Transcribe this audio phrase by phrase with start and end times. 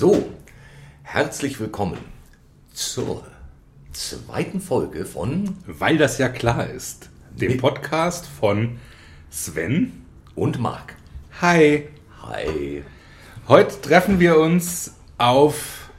[0.00, 0.24] So,
[1.02, 1.98] herzlich willkommen
[2.72, 3.22] zur
[3.92, 8.78] zweiten Folge von Weil das ja klar ist, dem Podcast von
[9.28, 10.96] Sven und Marc.
[11.42, 11.86] Hi.
[12.22, 12.82] Hi.
[13.46, 15.90] Heute treffen wir uns auf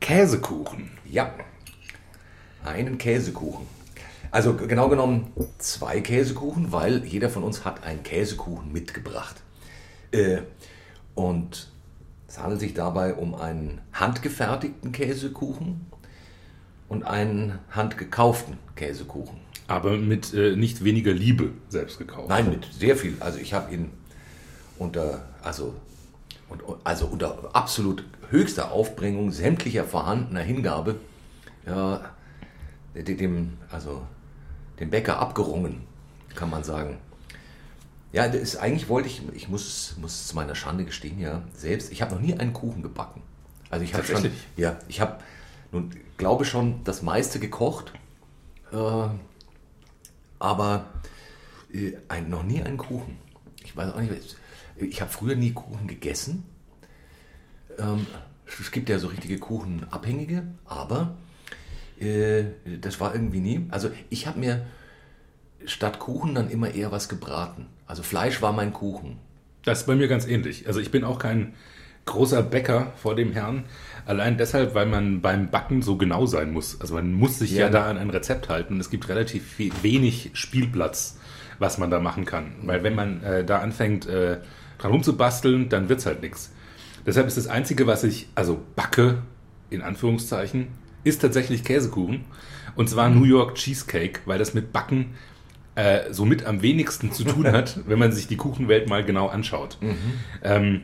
[0.00, 0.90] Käsekuchen.
[1.06, 1.32] Ja,
[2.66, 3.66] einen Käsekuchen.
[4.30, 9.36] Also genau genommen zwei Käsekuchen, weil jeder von uns hat einen Käsekuchen mitgebracht.
[10.10, 10.42] Äh,
[11.14, 11.72] und
[12.34, 15.86] es handelt sich dabei um einen handgefertigten Käsekuchen
[16.88, 19.38] und einen handgekauften Käsekuchen.
[19.68, 22.28] Aber mit äh, nicht weniger Liebe selbst gekauft.
[22.28, 23.16] Nein, mit sehr viel.
[23.20, 23.92] Also ich habe ihn
[24.80, 25.74] unter, also,
[26.48, 30.96] und, also unter absolut höchster Aufbringung sämtlicher vorhandener Hingabe
[31.64, 32.00] ja,
[32.96, 34.02] dem, also
[34.80, 35.82] dem Bäcker abgerungen,
[36.34, 36.98] kann man sagen.
[38.14, 41.90] Ja, das ist, eigentlich wollte ich, ich muss, muss zu meiner Schande gestehen, ja, selbst,
[41.90, 43.22] ich habe noch nie einen Kuchen gebacken.
[43.70, 45.18] Also ich habe schon, ja, ich habe
[45.72, 47.92] nun, glaube schon das meiste gekocht,
[48.70, 49.08] äh,
[50.38, 50.86] aber
[51.72, 53.18] äh, ein, noch nie einen Kuchen.
[53.64, 54.36] Ich weiß auch nicht,
[54.76, 56.44] ich habe früher nie Kuchen gegessen.
[57.80, 58.06] Ähm,
[58.46, 61.16] es gibt ja so richtige Kuchenabhängige, aber
[61.98, 62.44] äh,
[62.80, 63.66] das war irgendwie nie.
[63.70, 64.64] Also ich habe mir
[65.66, 67.66] statt Kuchen dann immer eher was gebraten.
[67.86, 69.18] Also Fleisch war mein Kuchen.
[69.64, 70.66] Das ist bei mir ganz ähnlich.
[70.66, 71.54] Also ich bin auch kein
[72.04, 73.64] großer Bäcker vor dem Herrn.
[74.06, 76.80] Allein deshalb, weil man beim Backen so genau sein muss.
[76.80, 78.78] Also man muss sich ja, ja da an ein Rezept halten.
[78.78, 81.18] Es gibt relativ wenig Spielplatz,
[81.58, 82.52] was man da machen kann.
[82.62, 84.38] Weil wenn man äh, da anfängt, äh,
[84.78, 86.52] dran rumzubasteln, dann wird es halt nichts.
[87.06, 89.18] Deshalb ist das Einzige, was ich, also backe,
[89.70, 90.68] in Anführungszeichen,
[91.04, 92.24] ist tatsächlich Käsekuchen.
[92.76, 95.14] Und zwar New York Cheesecake, weil das mit Backen
[95.74, 99.78] äh, somit am wenigsten zu tun hat, wenn man sich die Kuchenwelt mal genau anschaut.
[99.80, 99.96] Mhm.
[100.42, 100.80] Ähm,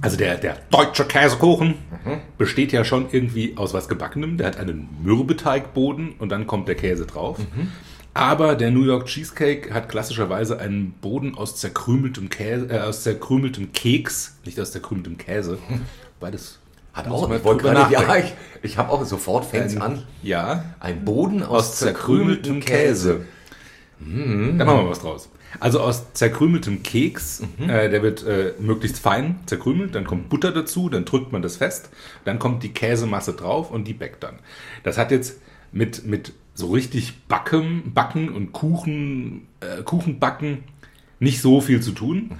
[0.00, 1.68] also der, der deutsche Käsekuchen
[2.04, 2.20] mhm.
[2.38, 4.36] besteht ja schon irgendwie aus was Gebackenem.
[4.36, 7.38] Der hat einen Mürbeteigboden und dann kommt der Käse drauf.
[7.38, 7.72] Mhm.
[8.12, 13.72] Aber der New York Cheesecake hat klassischerweise einen Boden aus zerkrümeltem, Käse, äh, aus zerkrümeltem
[13.72, 15.58] Keks, nicht aus zerkrümeltem Käse.
[16.20, 16.58] Beides
[16.94, 20.02] hat auch, ich wollte gerade, ja, ich, ich habe auch sofort fängt an.
[20.22, 20.64] Ja.
[20.80, 23.18] Ein Boden aus, aus zerkrümeltem Käse.
[23.18, 23.26] Käse.
[23.98, 24.58] Mhm.
[24.58, 25.30] Da machen wir was draus.
[25.60, 27.70] Also aus zerkrümeltem Keks, mhm.
[27.70, 31.56] äh, der wird äh, möglichst fein zerkrümelt, dann kommt Butter dazu, dann drückt man das
[31.56, 31.90] fest,
[32.24, 34.38] dann kommt die Käsemasse drauf und die backt dann.
[34.82, 35.40] Das hat jetzt
[35.72, 40.64] mit, mit so richtig Backen, Backen und Kuchen, äh, Kuchenbacken
[41.18, 42.32] nicht so viel zu tun.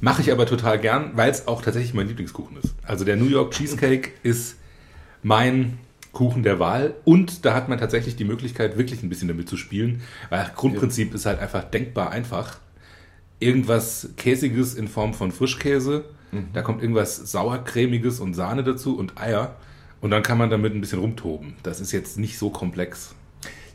[0.00, 2.74] Mache ich aber total gern, weil es auch tatsächlich mein Lieblingskuchen ist.
[2.82, 4.56] Also der New York Cheesecake ist
[5.22, 5.78] mein
[6.14, 6.94] Kuchen der Wahl.
[7.04, 10.00] Und da hat man tatsächlich die Möglichkeit, wirklich ein bisschen damit zu spielen.
[10.30, 11.14] Weil Grundprinzip ja.
[11.16, 12.58] ist halt einfach denkbar einfach.
[13.40, 16.04] Irgendwas Käsiges in Form von Frischkäse.
[16.32, 16.48] Mhm.
[16.52, 19.56] Da kommt irgendwas sauercremiges und Sahne dazu und Eier.
[20.00, 21.54] Und dann kann man damit ein bisschen rumtoben.
[21.62, 23.14] Das ist jetzt nicht so komplex.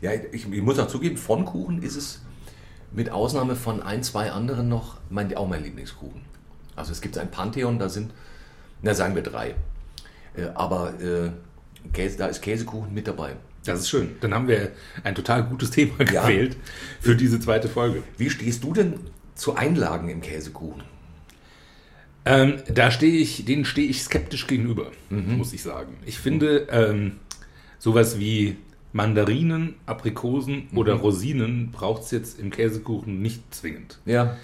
[0.00, 2.22] Ja, ich, ich muss auch zugeben, von Kuchen ist es
[2.92, 6.22] mit Ausnahme von ein, zwei anderen noch mein, auch mein Lieblingskuchen.
[6.76, 8.12] Also es gibt ein Pantheon, da sind,
[8.82, 9.54] na sagen wir drei.
[10.36, 11.30] Äh, aber äh,
[11.92, 13.36] Käse, da ist Käsekuchen mit dabei.
[13.64, 14.16] Das ist schön.
[14.20, 14.72] Dann haben wir
[15.04, 16.22] ein total gutes Thema ja.
[16.22, 16.56] gewählt
[17.00, 18.02] für diese zweite Folge.
[18.16, 19.00] Wie stehst du denn
[19.34, 20.82] zu Einlagen im Käsekuchen?
[22.24, 25.36] Ähm, da stehe ich, denen stehe ich skeptisch gegenüber, mhm.
[25.36, 25.94] muss ich sagen.
[26.04, 27.16] Ich finde ähm,
[27.78, 28.56] sowas wie
[28.92, 30.78] Mandarinen, Aprikosen mhm.
[30.78, 33.98] oder Rosinen braucht es jetzt im Käsekuchen nicht zwingend.
[34.04, 34.36] Ja.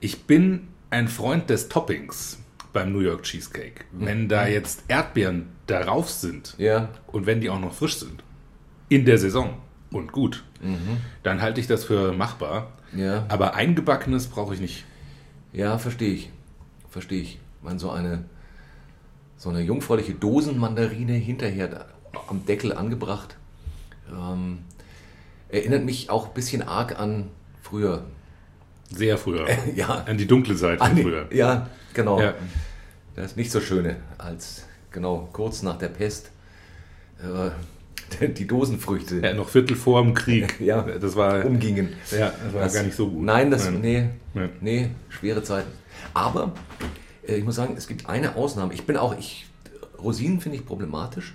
[0.00, 2.38] Ich bin ein Freund des Toppings
[2.72, 3.84] beim New York Cheesecake.
[3.92, 4.28] Wenn mhm.
[4.28, 6.88] da jetzt Erdbeeren darauf sind ja.
[7.06, 8.24] und wenn die auch noch frisch sind,
[8.88, 9.54] in der Saison
[9.92, 10.98] und gut, mhm.
[11.22, 12.72] dann halte ich das für machbar.
[12.96, 13.26] Ja.
[13.28, 14.84] Aber eingebackenes brauche ich nicht.
[15.52, 16.30] Ja, verstehe ich.
[16.90, 17.38] Verstehe ich.
[17.62, 18.24] Man so eine
[19.36, 21.86] so eine jungfräuliche Dosenmandarine hinterher
[22.28, 23.36] am Deckel angebracht.
[24.10, 24.58] Ähm,
[25.48, 27.28] erinnert mich auch ein bisschen arg an
[27.62, 28.04] früher.
[28.90, 29.46] Sehr früher.
[29.76, 30.04] ja.
[30.06, 31.32] An die dunkle Seite an früher.
[31.32, 32.20] Ja, genau.
[32.20, 32.34] Ja.
[33.14, 36.30] Das nicht so schöne als genau kurz nach der Pest.
[37.22, 39.20] Äh, die Dosenfrüchte.
[39.20, 40.60] Ja, noch Viertel vor dem Krieg.
[40.60, 41.94] ja, das war umgingen.
[42.10, 43.22] Ja, das war das, gar nicht so gut.
[43.22, 43.80] Nein, das nein.
[43.80, 44.48] Nee, ja.
[44.60, 45.70] nee, schwere Zeiten.
[46.14, 46.52] Aber
[47.26, 48.72] äh, ich muss sagen, es gibt eine Ausnahme.
[48.74, 49.48] Ich bin auch ich
[50.02, 51.34] Rosinen finde ich problematisch.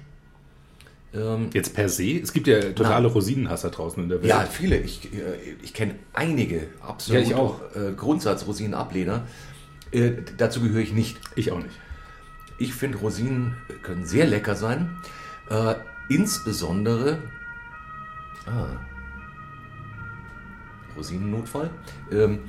[1.13, 2.19] Ähm, Jetzt per se?
[2.19, 4.29] Es gibt ja totale na, Rosinenhasser draußen in der Welt.
[4.29, 4.77] Ja, viele.
[4.77, 5.17] Ich, äh,
[5.61, 7.59] ich kenne einige absolut ja, ich auch.
[7.75, 9.27] Äh, Grundsatz-Rosinen-Ablehner.
[9.91, 11.17] Äh, dazu gehöre ich nicht.
[11.35, 11.75] Ich auch nicht.
[12.57, 14.97] Ich finde, Rosinen können sehr lecker sein.
[15.49, 15.75] Äh,
[16.09, 17.19] insbesondere.
[18.45, 18.67] Ah,
[20.95, 21.69] Rosinennotfall.
[22.11, 22.39] Ähm,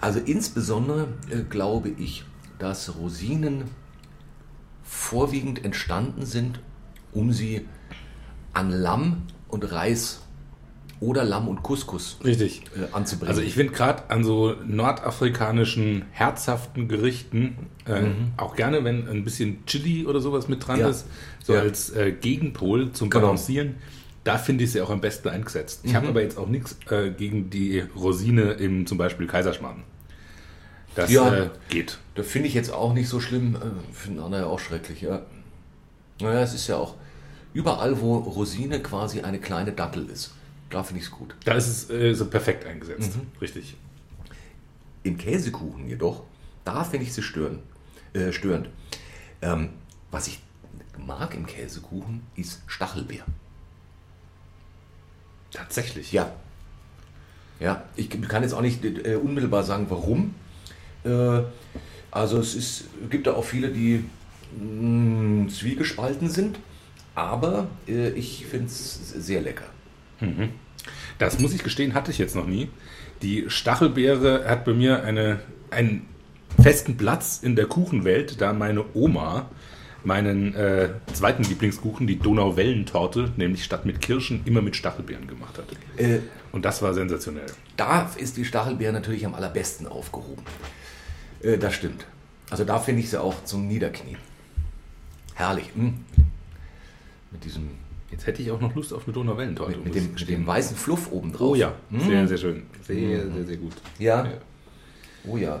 [0.00, 2.24] also insbesondere äh, glaube ich,
[2.58, 3.64] dass Rosinen
[4.82, 6.60] vorwiegend entstanden sind,
[7.12, 7.66] um sie
[8.52, 10.21] an Lamm und Reis
[11.02, 12.62] oder Lamm und Couscous Richtig.
[12.76, 13.28] äh, anzubringen.
[13.30, 18.02] Also ich finde gerade an so nordafrikanischen herzhaften Gerichten äh,
[18.36, 20.88] auch gerne, wenn ein bisschen Chili oder sowas mit dran Ja.
[20.88, 21.06] ist,
[21.42, 21.60] so Ja.
[21.60, 23.26] als äh, Gegenpol zum Genau.
[23.26, 23.74] Balancieren.
[24.24, 25.80] Da finde ich sie auch am besten eingesetzt.
[25.82, 29.82] Ich habe aber jetzt auch nichts äh, gegen die Rosine im zum Beispiel Kaiserschmarrn.
[30.94, 31.34] Das Ja.
[31.34, 31.98] äh, geht.
[32.14, 33.56] Das finde ich jetzt auch nicht so schlimm.
[33.56, 35.22] Äh, Finden andere ja auch schrecklich, ja.
[36.20, 36.94] Naja, es ist ja auch
[37.54, 40.32] überall, wo Rosine quasi eine kleine Dattel ist.
[40.72, 41.36] Da finde ich es gut.
[41.44, 43.12] Da ist es äh, so perfekt eingesetzt.
[43.42, 43.76] Richtig.
[45.02, 46.22] Im Käsekuchen jedoch,
[46.64, 47.58] da finde ich sie stören,
[48.14, 48.70] äh, störend.
[49.42, 49.68] Ähm,
[50.10, 50.40] was ich
[50.98, 53.24] mag im Käsekuchen ist Stachelbeer.
[55.50, 56.10] Tatsächlich.
[56.10, 56.32] Ja.
[57.60, 60.34] Ja, ich kann jetzt auch nicht äh, unmittelbar sagen, warum.
[61.04, 61.42] Äh,
[62.10, 64.04] also es ist, gibt da auch viele, die
[64.58, 66.58] mh, zwiegespalten sind,
[67.14, 69.66] aber äh, ich finde es sehr lecker.
[71.18, 72.68] Das muss ich gestehen, hatte ich jetzt noch nie.
[73.22, 75.40] Die Stachelbeere hat bei mir eine,
[75.70, 76.06] einen
[76.60, 79.48] festen Platz in der Kuchenwelt, da meine Oma
[80.04, 85.66] meinen äh, zweiten Lieblingskuchen, die Donauwellentorte, nämlich statt mit Kirschen immer mit Stachelbeeren gemacht hat.
[85.96, 86.18] Äh,
[86.50, 87.46] Und das war sensationell.
[87.76, 90.42] da ist die Stachelbeere natürlich am allerbesten aufgehoben.
[91.42, 92.04] Äh, das stimmt.
[92.50, 94.18] Also da finde ich sie auch zum Niederknien.
[95.34, 95.70] Herrlich.
[95.74, 95.92] mh.
[97.30, 97.70] Mit diesem,
[98.12, 99.76] Jetzt hätte ich auch noch Lust auf eine Donauwellentorte.
[99.78, 101.50] mit, mit, dem, mit dem weißen Fluff oben drauf.
[101.50, 101.74] Oh ja,
[102.06, 102.62] sehr, sehr schön.
[102.86, 103.72] Sehr, sehr, sehr gut.
[103.98, 104.24] Ja.
[104.24, 104.32] Ja.
[105.26, 105.60] Oh ja.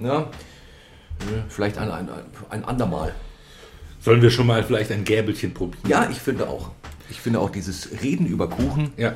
[0.00, 0.20] Ja.
[0.22, 2.08] äh, Vielleicht ein, ein,
[2.50, 3.14] ein andermal.
[4.00, 5.82] Sollen wir schon mal vielleicht ein Gäbelchen probieren?
[5.88, 6.70] Ja, ich finde auch.
[7.10, 8.90] Ich finde auch dieses Reden über Kuchen.
[8.96, 9.14] Ja.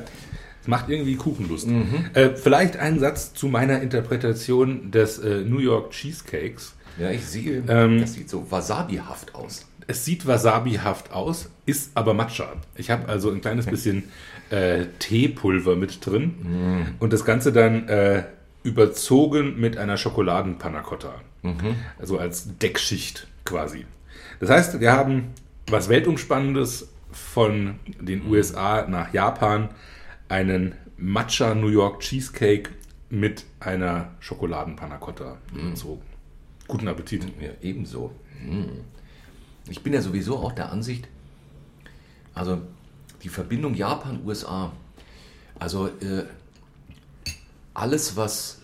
[0.61, 1.67] Es macht irgendwie Kuchenlust.
[2.13, 6.75] Äh, vielleicht ein Satz zu meiner Interpretation des äh, New York Cheesecakes.
[6.99, 9.65] Ja, ich sehe, Ähm, das sieht so wasabihaft aus.
[9.91, 12.53] Es sieht wasabihaft aus, ist aber Matcha.
[12.75, 14.05] Ich habe also ein kleines bisschen
[14.49, 18.23] äh, Teepulver mit drin und das Ganze dann äh,
[18.63, 21.15] überzogen mit einer Schokoladenpanna Cotta.
[21.99, 23.85] Also als Deckschicht quasi.
[24.39, 25.33] Das heißt, wir haben
[25.67, 29.67] was Weltumspannendes von den USA nach Japan,
[30.29, 32.69] einen Matcha New York Cheesecake
[33.09, 36.03] mit einer Schokoladenpanna Cotta überzogen.
[36.69, 37.25] Guten Appetit.
[37.41, 38.11] Ja, ebenso.
[38.41, 38.69] Hm.
[39.71, 41.07] Ich bin ja sowieso auch der Ansicht,
[42.33, 42.61] also
[43.23, 44.73] die Verbindung Japan-USA,
[45.57, 46.25] also äh,
[47.73, 48.59] alles, was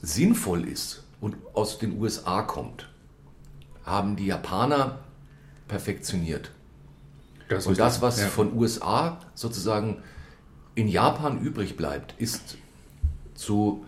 [0.00, 2.88] sinnvoll ist und aus den USA kommt,
[3.84, 5.00] haben die Japaner
[5.66, 6.50] perfektioniert.
[7.48, 8.28] Das Und das, was ja.
[8.28, 10.02] von USA sozusagen
[10.74, 12.56] in Japan übrig bleibt, ist
[13.34, 13.84] zu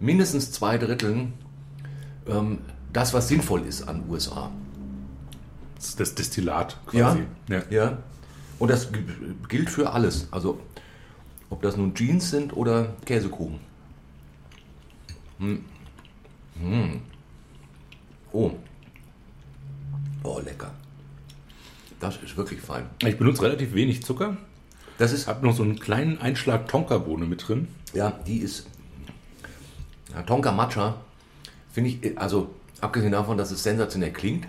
[0.00, 1.32] mindestens zwei Dritteln
[2.26, 2.58] ähm,
[2.92, 4.50] das, was sinnvoll ist an USA.
[5.96, 7.24] Das Destillat quasi.
[7.48, 7.62] Ja.
[7.70, 7.98] ja.
[8.58, 8.88] Und das
[9.48, 10.28] gilt für alles.
[10.30, 10.60] Also,
[11.50, 13.58] ob das nun Jeans sind oder Käsekuchen.
[15.38, 15.64] Hm.
[16.60, 17.00] Hm.
[18.32, 18.52] Oh.
[20.22, 20.70] Oh, lecker.
[21.98, 22.86] Das ist wirklich fein.
[23.04, 24.36] Ich benutze relativ wenig Zucker.
[24.98, 27.68] Das ist, Habe noch so einen kleinen Einschlag Tonkabohne mit drin.
[27.92, 28.66] ja, die ist.
[30.14, 30.96] Ja, Tonka Matcha,
[31.72, 34.46] finde ich, also abgesehen davon, dass es sensationell klingt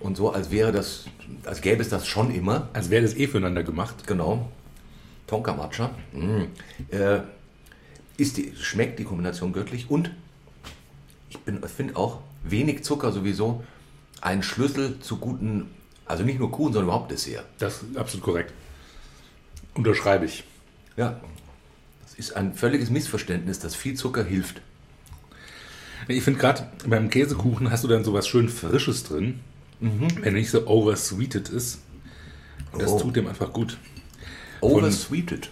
[0.00, 1.06] und so, als wäre das,
[1.44, 2.68] als gäbe es das schon immer.
[2.72, 4.06] Als wäre das eh füreinander gemacht.
[4.06, 4.50] Genau.
[5.26, 5.90] Tonka Matcha.
[6.12, 6.44] Mm.
[6.94, 7.20] Äh,
[8.16, 10.10] ist die, schmeckt die Kombination göttlich und
[11.28, 11.38] ich
[11.70, 13.64] finde auch wenig Zucker sowieso
[14.20, 15.68] ein Schlüssel zu guten,
[16.06, 17.44] also nicht nur Kuchen, sondern überhaupt Dessert.
[17.58, 18.52] Das ist absolut korrekt.
[19.74, 20.44] Unterschreibe ich.
[20.96, 21.20] Ja.
[22.02, 24.62] Das ist ein völliges Missverständnis, dass viel Zucker hilft.
[26.08, 29.40] Ich finde gerade beim Käsekuchen hast du dann sowas schön Frisches drin,
[29.80, 31.80] wenn er nicht so oversweeted ist.
[32.72, 33.00] Und das Oh.
[33.00, 33.78] tut dem einfach gut.
[34.60, 35.50] Oversweeted.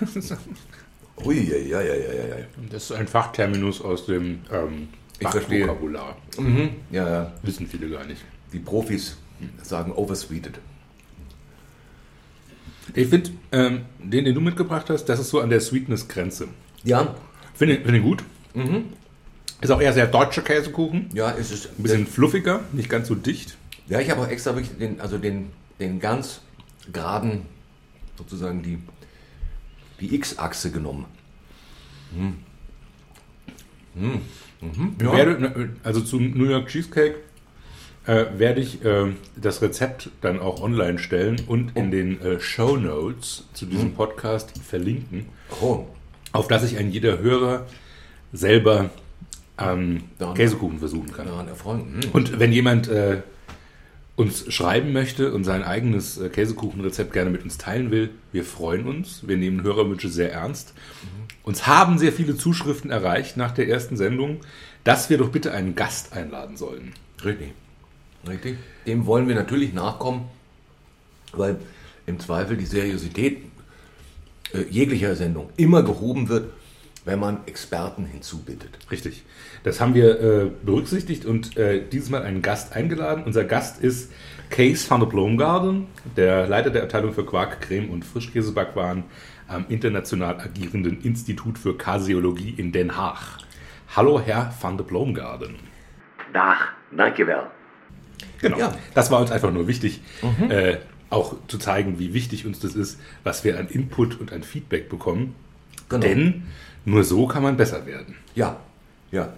[1.24, 2.36] Ui, ja, ja, ja, ja, ja.
[2.70, 5.66] Das ist ein Fachterminus aus dem ähm, Ich verstehe.
[5.66, 6.16] Fachvokabular.
[6.38, 6.70] Mhm.
[6.90, 7.32] Ja, ja.
[7.42, 8.22] Wissen viele gar nicht.
[8.52, 9.16] Die Profis
[9.62, 10.58] sagen oversweeted.
[12.94, 16.48] Ich finde, ähm, den, den du mitgebracht hast, das ist so an der Sweetness-Grenze.
[16.82, 17.14] Ja,
[17.54, 18.24] Finde find ich gut.
[19.60, 21.10] Ist auch eher sehr deutscher Käsekuchen.
[21.12, 23.56] ja, es ist Ein bisschen fluffiger, nicht ganz so dicht.
[23.90, 26.40] Ja, ich habe auch extra wirklich den, also den, den ganz
[26.92, 27.42] geraden,
[28.16, 28.78] sozusagen die,
[30.00, 31.06] die X-Achse genommen.
[32.14, 32.34] Hm.
[33.94, 34.20] Hm.
[34.60, 34.94] Mhm.
[35.02, 35.12] Ja.
[35.12, 37.16] Werde, also zum New York Cheesecake
[38.06, 39.06] äh, werde ich äh,
[39.36, 44.52] das Rezept dann auch online stellen und in den äh, Show Notes zu diesem Podcast
[44.62, 45.26] verlinken,
[45.60, 45.86] oh,
[46.32, 47.66] auf das sich ein jeder Hörer
[48.32, 48.90] selber
[49.58, 51.26] ähm, Daran- Käsekuchen versuchen kann.
[51.26, 52.00] daran erfreuen.
[52.04, 52.10] Hm.
[52.12, 53.22] Und wenn jemand äh,
[54.16, 58.86] uns schreiben möchte und sein eigenes äh, Käsekuchenrezept gerne mit uns teilen will, wir freuen
[58.86, 59.26] uns.
[59.26, 60.74] Wir nehmen Hörerwünsche sehr ernst.
[61.42, 64.40] Uns haben sehr viele Zuschriften erreicht nach der ersten Sendung,
[64.84, 66.92] dass wir doch bitte einen Gast einladen sollen.
[67.24, 67.52] Richtig.
[68.28, 68.58] Richtig.
[68.86, 70.28] Dem wollen wir natürlich nachkommen,
[71.32, 71.56] weil
[72.06, 73.38] im Zweifel die Seriosität
[74.52, 76.52] äh, jeglicher Sendung immer gehoben wird,
[77.04, 78.78] wenn man Experten hinzubittet.
[78.90, 79.24] Richtig.
[79.62, 83.24] Das haben wir äh, berücksichtigt und äh, dieses Mal einen Gast eingeladen.
[83.24, 84.12] Unser Gast ist
[84.50, 89.04] Kees van der Blomgarden, der Leiter der Abteilung für Quark, Creme und Frischkäsebackwaren
[89.48, 93.38] am international agierenden Institut für Kaseologie in Den Haag.
[93.96, 95.56] Hallo, Herr van der Blomgarden.
[96.32, 97.42] Dag, dankjewel.
[98.40, 98.58] Genau.
[98.58, 98.72] Ja.
[98.94, 100.00] Das war uns einfach nur wichtig,
[100.48, 100.76] äh,
[101.10, 104.88] auch zu zeigen, wie wichtig uns das ist, was wir an Input und an Feedback
[104.88, 105.34] bekommen.
[105.88, 106.06] Genau.
[106.06, 106.44] Denn
[106.84, 108.14] nur so kann man besser werden.
[108.34, 108.56] Ja,
[109.10, 109.32] ja.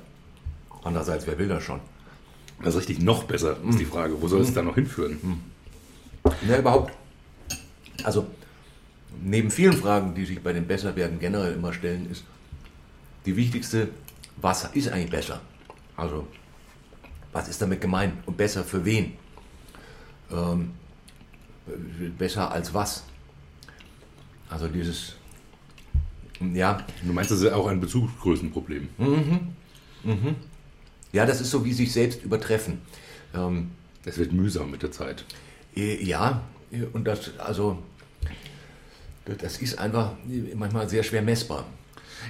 [0.85, 1.81] Andererseits, wer will das schon?
[2.63, 4.21] Also richtig noch besser ist die Frage.
[4.21, 5.43] Wo soll es dann noch hinführen?
[6.49, 6.93] Ja, überhaupt.
[8.05, 8.27] Also,
[9.23, 12.25] neben vielen Fragen, die sich bei dem Besserwerden generell immer stellen, ist
[13.27, 13.89] die wichtigste,
[14.37, 15.41] was ist eigentlich besser?
[15.97, 16.27] Also,
[17.33, 18.15] was ist damit gemeint?
[18.27, 19.15] Und besser für wen?
[20.31, 20.73] Ähm,
[22.19, 23.05] besser als was?
[24.49, 25.17] Also dieses,
[26.55, 28.89] ja, Du meinst, das ist auch ein Bezugsgrößenproblem.
[31.13, 32.81] ja, das ist so wie sich selbst übertreffen.
[33.35, 33.71] Ähm,
[34.05, 35.25] Es wird mühsam mit der Zeit.
[35.77, 36.43] Äh, Ja,
[36.93, 37.83] und das, also,
[39.27, 40.13] das ist einfach
[40.55, 41.67] manchmal sehr schwer messbar.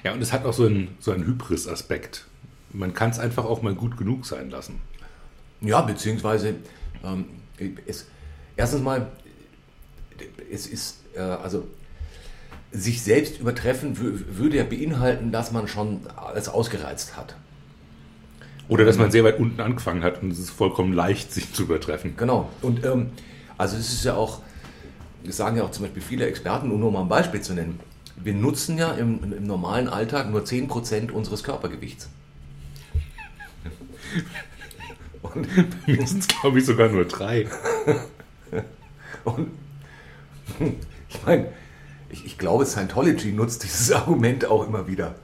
[0.04, 2.26] Ja, und es hat auch so einen, so einen Hybris-Aspekt.
[2.72, 4.80] Man kann es einfach auch mal gut genug sein lassen.
[5.60, 6.56] Ja, beziehungsweise,
[7.04, 7.26] ähm,
[7.86, 8.06] es,
[8.56, 9.06] erstens mal,
[10.50, 11.68] es ist, äh, also,
[12.72, 17.36] sich selbst übertreffen wü- würde ja beinhalten, dass man schon alles ausgereizt hat.
[18.68, 21.64] Oder dass man sehr weit unten angefangen hat und es ist vollkommen leicht, sich zu
[21.64, 22.16] übertreffen.
[22.16, 22.48] Genau.
[22.62, 23.10] Und ähm,
[23.58, 24.40] also es ist ja auch,
[25.24, 27.78] das sagen ja auch zum Beispiel viele Experten, um nur mal ein Beispiel zu nennen.
[28.16, 32.08] Wir nutzen ja im, im normalen Alltag nur 10% unseres Körpergewichts.
[35.22, 35.46] Und,
[35.86, 37.46] Mir sind es, glaube ich, sogar nur drei.
[39.24, 39.48] und
[41.08, 41.46] ich meine,
[42.12, 45.16] ich, ich glaube, Scientology nutzt dieses Argument auch immer wieder.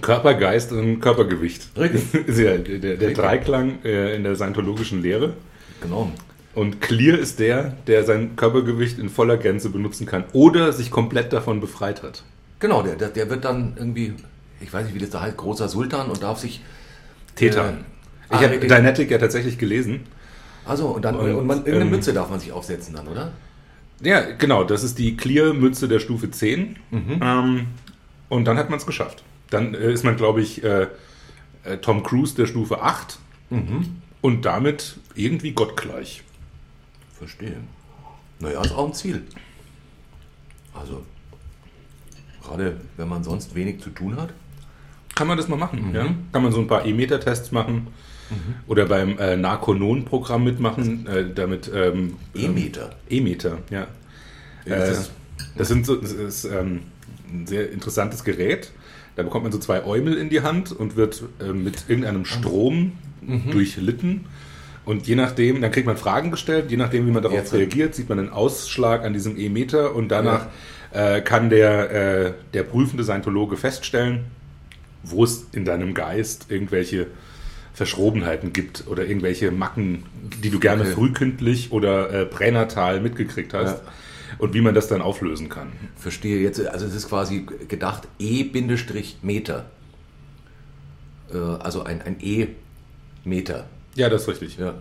[0.00, 1.68] Körper, Geist und Körpergewicht.
[1.76, 2.26] Richtig.
[2.26, 5.34] ist ja der, der, der Dreiklang äh, in der scientologischen Lehre.
[5.80, 6.10] Genau.
[6.54, 11.32] Und clear ist der, der sein Körpergewicht in voller Gänze benutzen kann oder sich komplett
[11.32, 12.24] davon befreit hat.
[12.58, 14.14] Genau, der, der, der wird dann irgendwie,
[14.60, 16.62] ich weiß nicht, wie das da heißt, großer Sultan und darf sich.
[17.36, 17.74] Täter.
[18.30, 18.58] Äh, ich habe.
[18.58, 20.00] Dynetic ja tatsächlich gelesen.
[20.66, 23.32] Also, und dann, Und, und, man, irgendeine ähm, Mütze darf man sich aufsetzen dann, oder?
[24.02, 26.76] Ja, genau, das ist die Clear-Mütze der Stufe 10.
[27.20, 27.66] Ähm,
[28.28, 29.24] und dann hat man es geschafft.
[29.50, 30.86] Dann äh, ist man, glaube ich, äh,
[31.64, 33.18] äh, Tom Cruise der Stufe 8
[34.20, 36.22] und damit irgendwie gottgleich.
[37.18, 37.56] Verstehe.
[38.40, 39.22] Naja, ist auch ein Ziel.
[40.74, 41.04] Also,
[42.42, 44.32] gerade wenn man sonst wenig zu tun hat.
[45.16, 46.14] Kann man das mal machen, ja?
[46.32, 47.88] Kann man so ein paar E-Meter-Tests machen
[48.66, 51.70] oder beim äh, Narconon-Programm mitmachen, äh, damit...
[51.74, 52.90] Ähm, E-Meter.
[52.90, 53.86] ähm, E-Meter, ja.
[54.66, 54.96] Ja, Äh,
[55.56, 56.80] das sind so, das ist ähm,
[57.32, 58.70] ein sehr interessantes Gerät.
[59.16, 62.92] Da bekommt man so zwei Eumel in die Hand und wird äh, mit irgendeinem Strom
[63.50, 64.26] durchlitten.
[64.84, 67.52] Und je nachdem, dann kriegt man Fragen gestellt, je nachdem, wie man darauf Jetzt.
[67.52, 70.46] reagiert, sieht man einen Ausschlag an diesem E-Meter und danach
[70.92, 74.24] äh, kann der, äh, der prüfende Scientologe feststellen,
[75.02, 77.08] wo es in deinem Geist irgendwelche
[77.78, 80.04] Verschrobenheiten gibt oder irgendwelche Macken,
[80.42, 80.92] die du gerne Okay.
[80.92, 83.92] frühkindlich oder äh, pränatal mitgekriegt hast Ja.
[84.38, 85.68] und wie man das dann auflösen kann.
[85.96, 89.64] Verstehe jetzt, also es ist quasi gedacht E-Meter.
[91.32, 93.66] Äh, also ein, ein E-Meter.
[93.94, 94.58] Ja, das ist richtig.
[94.58, 94.74] Ja.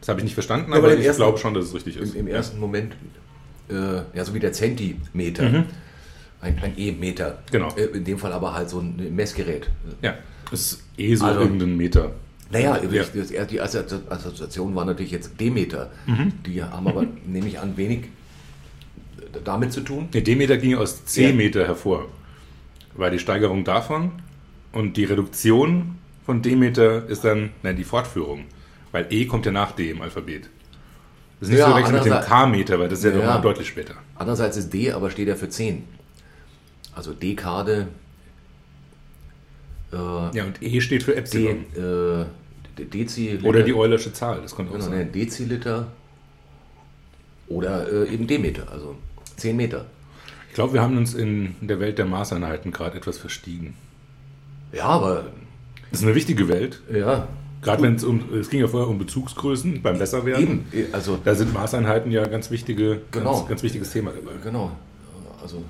[0.00, 2.14] Das habe ich nicht verstanden, Ja, aber ich glaube schon, dass es richtig ist.
[2.14, 2.94] Im, im ersten Moment,
[3.70, 3.74] äh,
[4.14, 5.64] ja, so wie der Zentimeter.
[6.40, 7.38] Ein, ein E-Meter.
[7.50, 7.68] Genau.
[7.76, 9.70] Äh, in dem Fall aber halt so ein Messgerät.
[10.02, 10.14] Ja,
[10.52, 12.12] ist eh so Also- irgendein Meter.
[12.50, 13.02] Naja, Ja.
[13.02, 15.90] ich- die Assoziation war natürlich jetzt Demeter.
[16.46, 18.08] Die haben aber, nehme ich an, wenig
[19.44, 20.08] damit zu tun.
[20.12, 21.06] Der D-Meter ging aus Ja.
[21.06, 22.06] C-Meter hervor.
[22.94, 24.12] War die Steigerung davon
[24.72, 28.44] und die Reduktion von D-Meter ist dann nein, die Fortführung.
[28.90, 30.50] Weil E kommt ja nach D im Alphabet.
[31.40, 33.16] Das ist nicht Ja, so wechseln mit dem K-Meter, weil das ist ja, Ja.
[33.16, 33.94] nochmal deutlich später.
[34.16, 35.84] Andererseits ist D, aber steht ja für 10.
[36.94, 37.88] Also Dekade,
[39.92, 39.96] äh,
[40.36, 41.64] Ja, und E steht für Epsilon.
[41.76, 42.24] äh,
[42.78, 43.44] De- Deziliter.
[43.46, 44.98] Oder die Eulersche Zahl, das kommt auch Genau, sein.
[44.98, 45.88] ne, Deziliter
[47.48, 48.96] oder äh, eben Demeter, also
[49.36, 49.86] 10 Meter.
[50.48, 53.74] Ich glaube, wir haben uns in der Welt der Maßeinheiten gerade etwas verstiegen.
[54.72, 55.24] Ja, aber
[55.90, 56.80] Das ist eine wichtige Welt.
[56.92, 57.28] ja,
[57.62, 60.64] Gerade wenn es um, es ging ja vorher um Bezugsgrößen beim Besserwerden.
[60.72, 60.92] eben.
[60.94, 63.36] Also Da sind Maßeinheiten ja ganz wichtige, Genau.
[63.36, 64.32] ganz, ganz wichtiges Thema dabei.
[64.42, 64.72] genau.
[65.42, 65.62] Also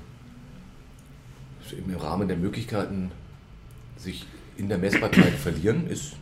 [1.87, 3.11] im Rahmen der Möglichkeiten
[3.97, 6.17] sich in der Messbarkeit verlieren ist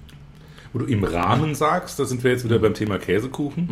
[0.72, 3.68] Wo du im Rahmen sagst, da sind wir jetzt wieder beim Thema Käsekuchen.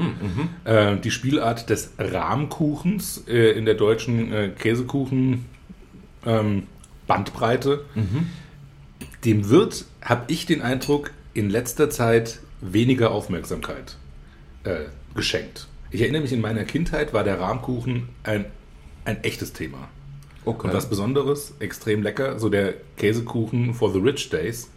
[0.65, 5.45] Äh, die Spielart des Rahmkuchens äh, in der deutschen äh, Käsekuchen
[6.27, 6.65] ähm,
[7.07, 7.85] Bandbreite,
[9.25, 13.97] dem wird, habe ich den Eindruck, in letzter Zeit weniger Aufmerksamkeit
[14.65, 15.69] äh, geschenkt.
[15.91, 18.45] Ich erinnere mich, in meiner Kindheit war der Rahmkuchen ein,
[19.05, 19.89] ein echtes Thema.
[20.45, 20.67] Okay.
[20.67, 24.71] Und was Besonderes, extrem lecker, so der Käsekuchen for the Rich Days.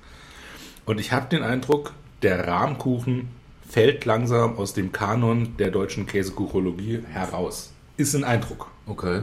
[0.86, 3.30] Und ich habe den Eindruck, der Rahmkuchen
[3.68, 7.72] fällt langsam aus dem Kanon der deutschen Käsekuchologie heraus.
[7.98, 8.72] Ist ein Eindruck.
[8.86, 9.22] okay.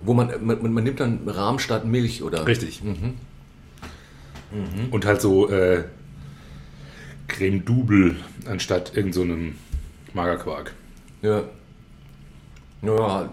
[0.00, 2.80] Wo man, man, man nimmt dann Rahm statt Milch oder Richtig.
[4.90, 5.84] Und halt so äh,
[7.26, 9.56] Creme Double anstatt irgend so einem
[10.14, 10.74] Magerquark.
[11.22, 11.42] Ja.
[12.82, 13.28] Ja,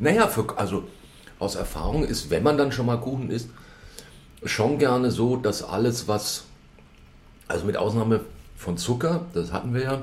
[0.00, 0.84] naja, für, also
[1.40, 3.48] aus Erfahrung ist, wenn man dann schon mal Kuchen isst,
[4.44, 6.44] schon gerne so, dass alles, was,
[7.48, 8.20] also mit Ausnahme
[8.56, 10.02] von Zucker, das hatten wir ja,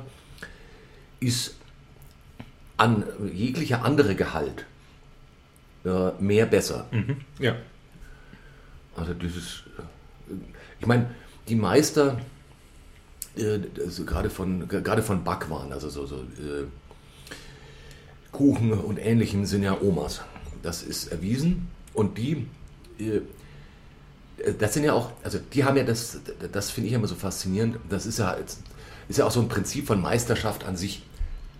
[1.19, 1.55] ist
[2.77, 3.03] an
[3.33, 4.65] jeglicher andere Gehalt
[5.85, 6.87] äh, mehr besser.
[7.39, 7.55] Ja.
[8.95, 10.33] Also dieses, äh,
[10.79, 11.09] ich meine,
[11.47, 12.19] die Meister,
[13.35, 16.65] äh, also gerade von gerade von Backwaren, also so, so äh,
[18.31, 20.21] Kuchen und Ähnlichem sind ja Omas.
[20.67, 22.45] Das ist erwiesen und die,
[22.99, 23.21] äh,
[24.59, 26.19] das sind ja auch, also die haben ja das,
[26.51, 27.77] das finde ich immer so faszinierend.
[27.89, 28.35] Das ist ja
[29.07, 31.03] ist ja auch so ein Prinzip von Meisterschaft an sich.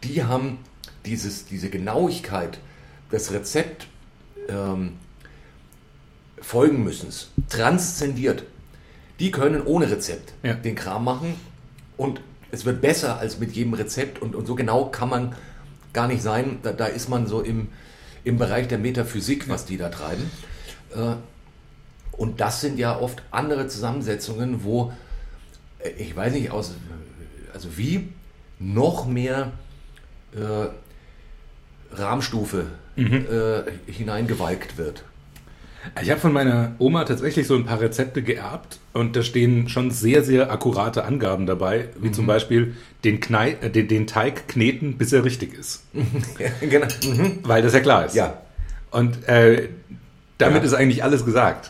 [0.03, 0.57] Die haben
[1.05, 2.59] dieses, diese Genauigkeit
[3.09, 3.87] des Rezept
[4.49, 4.97] ähm,
[6.41, 7.07] folgen müssen,
[7.48, 8.43] transzendiert.
[9.22, 10.53] Die können ohne Rezept Ja.
[10.53, 11.35] den Kram machen
[11.96, 12.20] und
[12.51, 15.33] es wird besser als mit jedem Rezept und, und so genau kann man
[15.93, 16.59] gar nicht sein.
[16.61, 17.70] Da, da ist man so im,
[18.24, 20.30] im Bereich der Metaphysik, was die da treiben.
[20.96, 21.16] Äh,
[22.12, 24.92] und das sind ja oft andere Zusammensetzungen, wo,
[25.80, 26.75] äh, ich weiß nicht, aus,
[27.53, 28.10] also wie
[28.60, 29.51] noch mehr
[30.34, 30.68] äh,
[31.96, 35.03] Rahmstufe äh, hineingewalkt wird.
[36.01, 39.90] Ich habe von meiner Oma tatsächlich so ein paar Rezepte geerbt und da stehen schon
[39.92, 44.98] sehr, sehr akkurate Angaben dabei, wie zum Beispiel den, Knei äh, den, den Teig kneten,
[44.98, 45.83] bis er richtig ist.
[46.61, 46.87] genau.
[47.05, 47.40] Mhm.
[47.44, 48.16] Weil das ja klar ist.
[48.16, 48.42] Ja.
[48.92, 49.70] Und äh,
[50.37, 50.63] damit Ja.
[50.68, 51.70] ist eigentlich alles gesagt.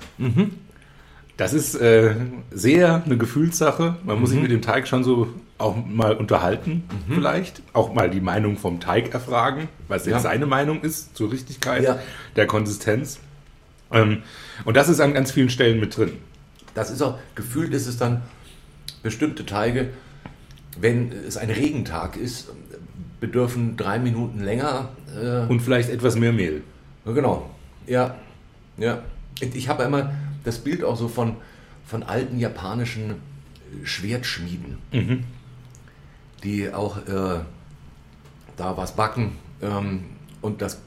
[1.38, 2.16] Das ist äh,
[2.52, 3.98] sehr eine Gefühlssache.
[4.04, 5.28] Man muss sich mit dem Teig schon so
[5.60, 7.62] auch mal unterhalten, vielleicht.
[7.74, 10.20] Auch mal die Meinung vom Teig erfragen, was jetzt Ja.
[10.20, 11.98] seine Meinung ist zur Richtigkeit
[12.36, 13.20] der Konsistenz.
[13.92, 14.24] Ähm,
[14.66, 16.14] und das ist an ganz vielen Stellen mit drin.
[16.74, 18.22] Das ist auch, gefühlt ist es dann
[19.04, 19.90] bestimmte Teige,
[20.80, 22.50] wenn es ein Regentag ist,
[23.20, 24.90] bedürfen drei Minuten länger.
[25.20, 26.64] Äh, Und vielleicht etwas mehr Mehl.
[27.06, 27.50] Genau,
[27.88, 28.16] ja,
[28.78, 29.02] ja.
[29.40, 30.12] Ich habe immer
[30.44, 31.38] das Bild auch so von,
[31.86, 33.16] von alten japanischen
[33.84, 34.78] Schwertschmieden,
[36.44, 37.40] die auch äh,
[38.56, 40.04] da was backen ähm,
[40.42, 40.82] und das,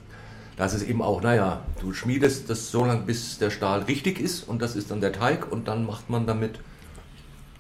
[0.61, 4.47] das ist eben auch, naja, du schmiedest das so lange, bis der Stahl richtig ist
[4.47, 6.61] und das ist dann der Teig und dann macht man damit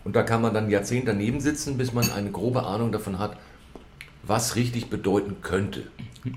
[0.04, 3.38] und da kann man dann Jahrzehnte daneben sitzen, bis man eine grobe Ahnung davon hat,
[4.22, 5.84] was richtig bedeuten könnte.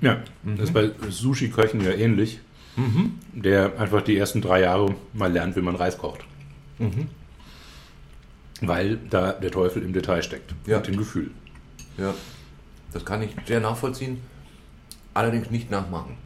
[0.00, 2.40] Ja, das ist bei Sushi-Köchen ja ähnlich.
[3.34, 6.24] Der einfach die ersten drei Jahre mal lernt, wie man Reis kocht.
[8.62, 10.54] Weil da der Teufel im Detail steckt.
[10.66, 10.78] Ja.
[10.78, 11.30] Mit dem Gefühl.
[11.98, 12.14] Ja,
[12.94, 14.22] das kann ich sehr nachvollziehen,
[15.12, 16.23] allerdings nicht nachmachen.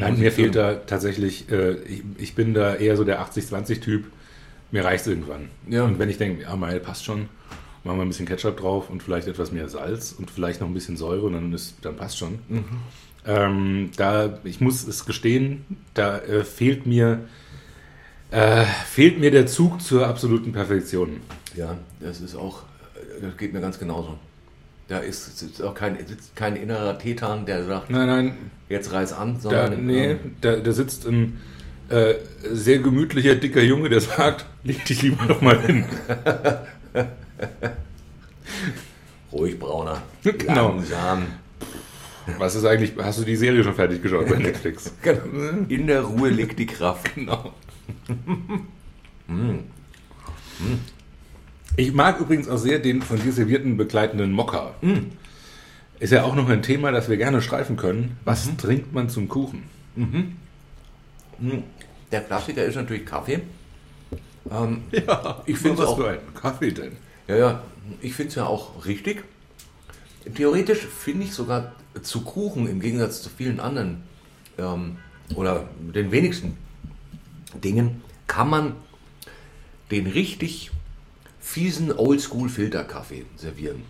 [0.00, 4.06] Nein, mir fehlt da tatsächlich, äh, ich, ich bin da eher so der 80-20-Typ.
[4.70, 5.48] Mir reicht es irgendwann.
[5.68, 5.84] Ja.
[5.84, 7.28] Und wenn ich denke, ja, Mail passt schon,
[7.84, 10.74] machen wir ein bisschen Ketchup drauf und vielleicht etwas mehr Salz und vielleicht noch ein
[10.74, 12.38] bisschen Säure und dann, ist, dann passt schon.
[12.48, 12.64] Mhm.
[13.26, 17.26] Ähm, da, ich muss es gestehen, da äh, fehlt mir
[18.30, 21.20] äh, fehlt mir der Zug zur absoluten Perfektion.
[21.56, 22.62] Ja, das ist auch,
[23.20, 24.18] das geht mir ganz genauso.
[24.90, 28.36] Da ist, sitzt auch kein, sitzt kein innerer Tetan, der sagt, Nein, nein,
[28.68, 31.38] jetzt reiß an, da, sondern nee, ähm, da, da sitzt ein
[31.90, 35.84] äh, sehr gemütlicher, dicker Junge, der sagt, leg dich lieber noch mal hin.
[39.32, 40.70] ruhig brauner, Genau.
[40.70, 41.26] langsam.
[42.38, 44.92] Was ist eigentlich, hast du die Serie schon fertig geschaut bei Netflix?
[45.02, 45.66] Genau.
[45.68, 47.14] In der Ruhe liegt die Kraft.
[47.14, 47.52] Genau.
[51.80, 54.74] Ich mag übrigens auch sehr den von dir servierten begleitenden Mokka.
[55.98, 58.18] Ist ja auch noch ein Thema, das wir gerne streifen können.
[58.26, 59.62] Was trinkt man zum Kuchen?
[59.94, 60.36] Hm,
[62.12, 63.40] Der Klassiker ist natürlich Kaffee.
[64.50, 66.92] Ähm, Ja, Ich find's was auch- für einen Kaffee denn?
[67.28, 67.62] ja, ja,
[68.02, 69.24] ich finde es ja auch richtig.
[70.34, 74.02] Theoretisch finde ich sogar zu Kuchen im Gegensatz zu vielen anderen
[74.58, 74.98] ähm,
[75.34, 76.58] oder den wenigsten
[77.64, 78.72] Dingen kann man
[79.90, 80.70] den richtig
[81.50, 83.82] fiesen Oldschool-Filterkaffee servieren.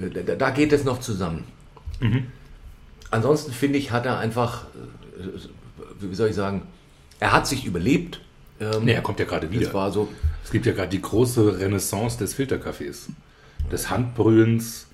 [0.00, 1.44] Äh, Da, da geht es noch zusammen.
[3.10, 4.64] Ansonsten finde ich, hat er einfach,
[5.18, 6.62] äh, wie soll ich sagen,
[7.20, 8.20] er hat sich überlebt.
[8.60, 9.68] Ähm, Nee, er kommt ja gerade wieder.
[9.68, 10.08] Es war so,
[10.44, 13.08] Es gibt ja gerade die große Renaissance des Filterkaffees.
[13.70, 14.86] Des Handbrühens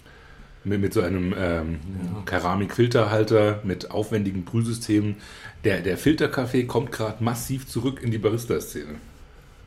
[0.65, 1.81] mit, mit so einem ähm,
[2.27, 5.17] Keramikfilterhalter mit aufwendigen Brühsystemen.
[5.65, 8.97] Der, der Filterkaffee kommt gerade massiv zurück in die Barista-Szene.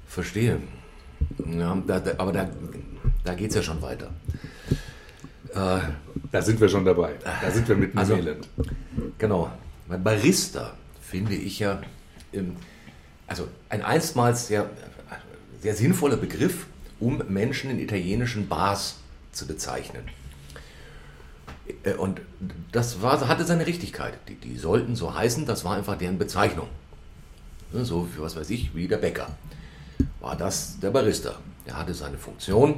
[0.07, 0.59] Verstehe.
[1.45, 2.49] Ja, da, da, aber da,
[3.23, 4.09] da geht es ja schon weiter.
[5.53, 5.79] Äh,
[6.31, 7.13] Da sind wir schon dabei.
[7.41, 8.47] Da sind wir mitten Also- im Elend.
[9.17, 9.51] genau.
[9.87, 11.81] Bei Barista finde ich ja,
[12.33, 12.55] ähm,
[13.27, 14.69] also ein einstmals sehr,
[15.61, 16.65] sehr sinnvoller Begriff,
[16.99, 18.95] um Menschen in italienischen Bars
[19.31, 20.03] zu bezeichnen.
[21.83, 22.21] Äh, Und
[22.71, 24.13] das war, hatte seine Richtigkeit.
[24.27, 26.67] Die, die sollten so heißen, das war einfach deren Bezeichnung.
[27.71, 29.27] Ne, So, was weiß ich, wie der Bäcker.
[30.19, 31.35] War das der Barista.
[31.65, 32.75] Der hatte seine Funktion.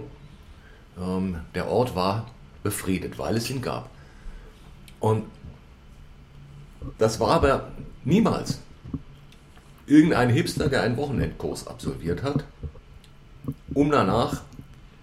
[0.99, 2.27] Ähm, der Ort war
[2.63, 3.89] befriedet, weil es ihn gab.
[4.99, 5.23] Und
[6.97, 7.71] das war aber
[8.03, 8.59] niemals
[9.87, 12.43] irgendein Hipster, der einen Wochenendkurs absolviert hat,
[13.73, 14.41] um danach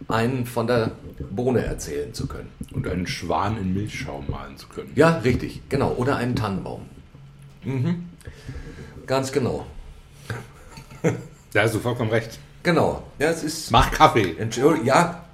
[0.08, 0.92] einen von der
[1.30, 2.48] Bohne erzählen zu können.
[2.72, 4.90] Und einen Schwan in Milchschaum malen zu können.
[4.94, 5.92] Ja, richtig, genau.
[5.92, 6.82] Oder einen Tannenbaum.
[7.64, 8.08] Mhm.
[9.06, 9.66] Ganz genau.
[11.52, 12.38] Da hast du vollkommen recht.
[12.62, 13.02] Genau.
[13.18, 13.70] Ja, es ist.
[13.70, 14.36] Mach Kaffee.
[14.38, 15.24] Entschuldigung, ja.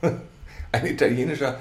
[0.72, 1.60] Ein italienischer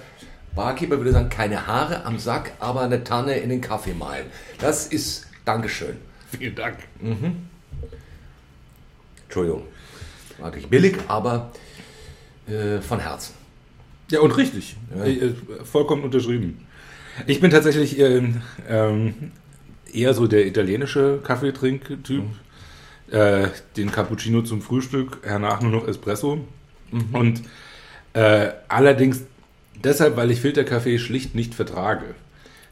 [0.56, 4.26] Barkeeper würde sagen, keine Haare am Sack, aber eine Tanne in den Kaffee malen.
[4.60, 5.28] Das ist.
[5.46, 5.98] Dankeschön.
[6.38, 6.78] Vielen Dank.
[9.24, 9.63] Entschuldigung.
[10.39, 11.52] Mag ich billig, aber
[12.48, 13.34] äh, von Herzen.
[14.12, 14.76] Ja, und richtig.
[14.96, 15.06] Ja.
[15.06, 16.67] Äh, äh, Vollkommen unterschrieben.
[17.28, 18.41] Ich bin tatsächlich ähm,
[19.91, 22.24] eher so der italienische Kaffeetrink-Typ.
[23.12, 26.45] Äh, den Cappuccino zum Frühstück, hernach nur noch Espresso.
[27.13, 27.41] Und
[28.13, 29.21] äh, allerdings
[29.84, 32.15] deshalb, weil ich Filterkaffee schlicht nicht vertrage.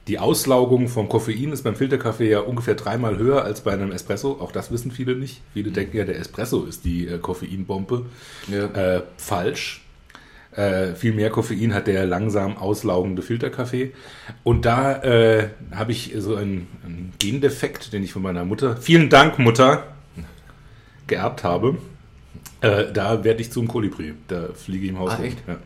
[0.08, 4.40] Die Auslaugung vom Koffein ist beim Filterkaffee ja ungefähr dreimal höher als bei einem Espresso.
[4.40, 5.42] Auch das wissen viele nicht.
[5.54, 8.06] Viele denken ja, der Espresso ist die äh, Koffeinbombe.
[8.48, 8.66] Ja.
[8.66, 9.86] Äh, falsch.
[10.56, 13.92] Äh, viel mehr Koffein hat der langsam auslaugende Filterkaffee.
[14.44, 19.10] Und da äh, habe ich so einen, einen Gendefekt, den ich von meiner Mutter, vielen
[19.10, 19.84] Dank Mutter,
[21.10, 21.78] geerbt habe.
[22.62, 24.14] Äh, da werde ich zum Kolibri.
[24.28, 25.38] Da fliege ich im Haus Ah, echt?
[25.48, 25.58] Ja,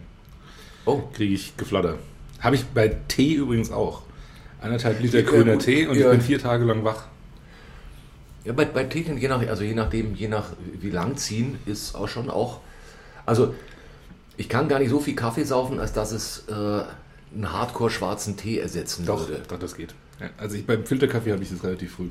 [0.86, 1.98] Oh, kriege ich Geflatter.
[2.42, 4.02] Habe ich bei Tee übrigens auch.
[4.62, 5.64] Anderthalb Liter Ja, grüner gut.
[5.64, 6.06] Tee und Ja.
[6.08, 7.06] ich bin vier Tage lang wach.
[8.44, 10.48] Ja, bei, bei Tee, je nach, also je nachdem, je nach
[10.82, 12.60] wie lang ziehen, ist auch schon auch.
[13.26, 13.56] Also,
[14.36, 16.52] ich kann gar nicht so viel Kaffee saufen, als dass es äh,
[17.34, 19.42] einen Hardcore-schwarzen Tee ersetzen Doch, würde.
[19.48, 19.94] doch das geht.
[20.20, 22.10] Ja, also ich, beim Filterkaffee habe ich das relativ früh.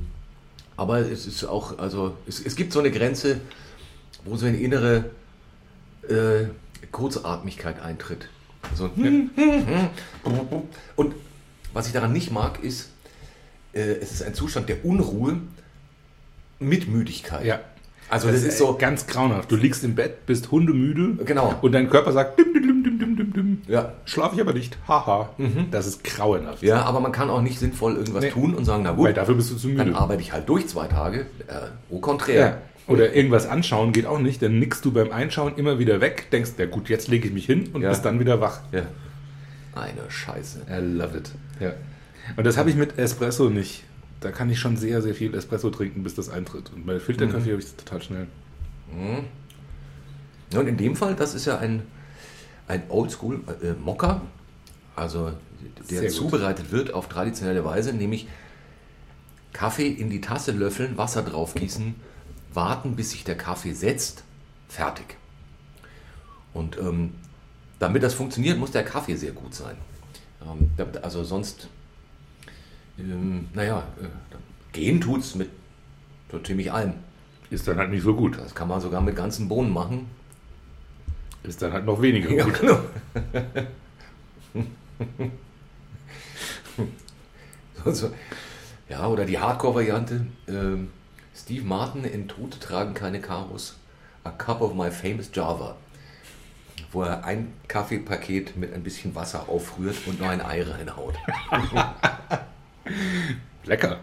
[0.83, 3.41] Aber es ist auch, also, es, es gibt so eine Grenze,
[4.25, 5.11] wo so eine innere
[6.09, 6.47] äh,
[6.91, 8.29] Kurzatmigkeit eintritt.
[8.75, 8.91] So,
[10.97, 11.15] und
[11.73, 12.91] was ich daran nicht mag, ist,
[13.73, 15.39] äh, es ist ein Zustand der Unruhe
[16.59, 17.45] mit Müdigkeit.
[17.45, 17.61] Ja.
[18.13, 19.51] Also das, ist so, ganz grauenhaft.
[19.51, 21.55] Du liegst im Bett, bist hundemüde Genau.
[21.63, 24.77] und dein Körper sagt, dim, dim, dim, dim, dim, dim, ja, schlaf ich aber nicht.
[24.87, 25.31] Haha.
[25.71, 26.63] Das ist grauenhaft.
[26.63, 28.31] ja, aber man kann auch nicht sinnvoll irgendwas Nee.
[28.31, 29.99] tun und sagen, na Weil gut, dafür bist du zu dann müde.
[29.99, 31.21] arbeite ich halt durch zwei Tage.
[31.49, 32.39] Äh, au contraire.
[32.39, 32.59] Ja.
[32.87, 34.43] Oder irgendwas anschauen geht auch nicht.
[34.43, 37.47] Dann nickst du beim Einschauen immer wieder weg, denkst, ja gut, jetzt lege ich mich
[37.47, 37.89] hin und Ja.
[37.89, 38.61] bist dann wieder wach.
[38.73, 38.83] Ja.
[39.75, 40.67] Eine Scheiße.
[40.71, 41.31] I love it.
[41.61, 41.73] Ja.
[42.37, 43.85] Und das habe ich mit Espresso nicht.
[44.23, 46.71] Da kann ich schon sehr, sehr viel Espresso trinken, bis das eintritt.
[46.75, 47.53] Und bei Filterkaffee Mhm.
[47.53, 48.27] habe ich es total schnell.
[50.53, 51.83] Ja, und in dem Fall, das ist ja ein,
[52.69, 54.21] ein Oldschool äh, Mokka,
[54.97, 55.33] also
[55.91, 56.11] der Sehr gut.
[56.13, 58.27] zubereitet wird auf traditionelle Weise, nämlich
[59.53, 61.95] Kaffee in die Tasse löffeln, Wasser drauf gießen,
[62.53, 64.25] warten, bis sich der Kaffee setzt,
[64.69, 65.17] fertig.
[66.53, 67.13] Und ähm,
[67.79, 69.77] damit das funktioniert, muss der Kaffee sehr gut sein.
[70.45, 70.69] Ähm,
[71.03, 71.69] also sonst,
[72.99, 74.07] ähm, naja, äh,
[74.73, 75.51] gehen tut's mit
[76.31, 76.95] so ziemlich allem.
[77.51, 78.39] Ist dann halt nicht so gut.
[78.39, 80.09] Das kann man sogar mit ganzen Bohnen machen.
[81.43, 82.61] Ist dann halt noch weniger Ja, gut.
[82.61, 82.79] genau.
[87.85, 88.11] so, so.
[88.89, 90.27] Ja, oder die Hardcore-Variante.
[90.49, 90.91] Ähm,
[91.35, 93.77] Steve Martin in Tote tragen keine Karos.
[94.25, 95.77] A cup of my famous Java.
[96.93, 101.15] Wo er ein Kaffeepaket mit ein bisschen Wasser aufrührt und noch ein Ei reinhaut.
[103.73, 104.01] Lecker.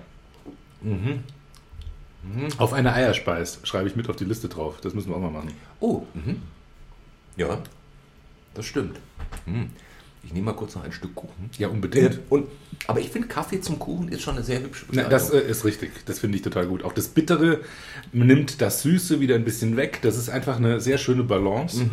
[2.58, 4.82] Auf eine Eierspeis schreibe ich mit auf die Liste drauf.
[4.82, 5.52] Das müssen wir auch mal machen.
[5.80, 6.42] Oh, mhm.
[7.38, 7.62] ja,
[8.56, 9.00] das stimmt.
[9.46, 9.70] Hm.
[10.24, 11.50] Ich nehme mal kurz noch ein Stück Kuchen.
[11.60, 12.20] Ja, unbedingt.
[12.30, 12.48] Und,
[12.88, 15.64] aber ich finde, Kaffee zum Kuchen ist schon eine sehr hübsche Na, das äh, ist
[15.64, 15.92] richtig.
[16.06, 16.84] Das finde ich total gut.
[16.84, 17.62] Auch das Bittere
[18.12, 20.00] nimmt das Süße wieder ein bisschen weg.
[20.02, 21.90] Das ist einfach eine sehr schöne Balance.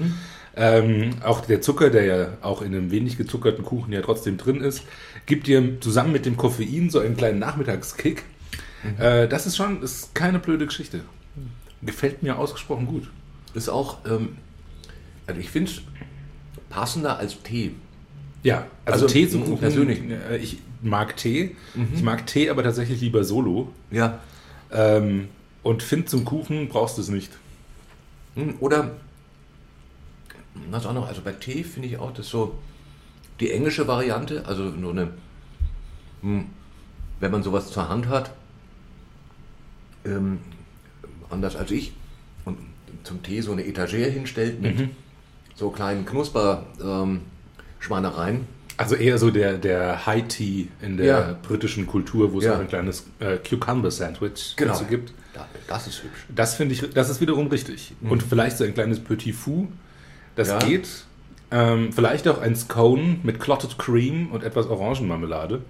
[0.59, 4.62] Ähm, auch der Zucker, der ja auch in einem wenig gezuckerten Kuchen ja trotzdem drin
[4.62, 4.83] ist,
[5.27, 8.25] gibt dir zusammen mit dem Koffein so einen kleinen Nachmittagskick.
[8.99, 11.01] Äh, das ist schon ist keine blöde Geschichte.
[11.83, 13.11] Gefällt mir ausgesprochen gut.
[13.55, 14.37] Ist auch, ähm,
[15.27, 15.81] also ich finde es
[16.71, 17.73] passender als Tee.
[18.42, 19.59] Ja, also, Also, Tee zum Kuchen.
[19.59, 20.01] persönlich.
[20.31, 21.55] äh, Ich mag Tee.
[21.95, 23.73] Ich mag Tee aber tatsächlich lieber solo.
[23.90, 24.21] Ja.
[24.73, 25.29] Ähm,
[25.62, 27.31] und finde zum Kuchen brauchst du es nicht.
[28.37, 28.92] Hm, Oder,
[30.71, 32.57] was auch noch, also bei Tee finde ich auch, das so
[33.40, 35.09] die englische Variante, also nur eine,
[36.23, 36.47] hm,
[37.21, 38.31] wenn man sowas zur Hand hat,
[40.05, 40.38] ähm,
[41.31, 41.92] anders als ich,
[42.45, 42.59] und
[43.03, 44.88] zum Tee so eine Etagere hinstellt mit
[45.55, 48.47] so kleinen Knusper-Schweinereien.
[48.79, 51.38] Also eher so der, der High Tea in der Ja.
[51.42, 52.55] britischen Kultur, wo es Ja.
[52.57, 55.12] auch ein kleines äh, Cucumber-Sandwich dazu gibt.
[55.33, 56.27] Da- Das ist hübsch.
[56.35, 57.92] Das finde ich, das ist wiederum richtig.
[58.03, 59.69] Und vielleicht so ein kleines Petit Fou,
[60.37, 60.59] das Ja.
[60.59, 60.88] geht.
[61.51, 65.62] Ähm, vielleicht auch ein Scone mit Clotted Cream und etwas Orangenmarmelade.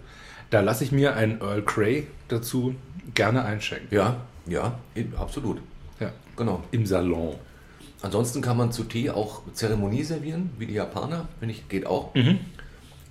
[0.51, 2.75] Da lasse ich mir ein Earl Grey dazu
[3.15, 3.89] gerne einschenken.
[3.91, 4.79] Ja, ja,
[5.17, 5.59] absolut.
[6.01, 6.13] Ja.
[6.37, 6.63] Genau.
[6.71, 7.37] Im Salon.
[8.03, 12.15] Ansonsten kann man zu Tee auch Zeremonie servieren, wie die Japaner, finde ich, geht auch.
[12.15, 12.39] Mhm.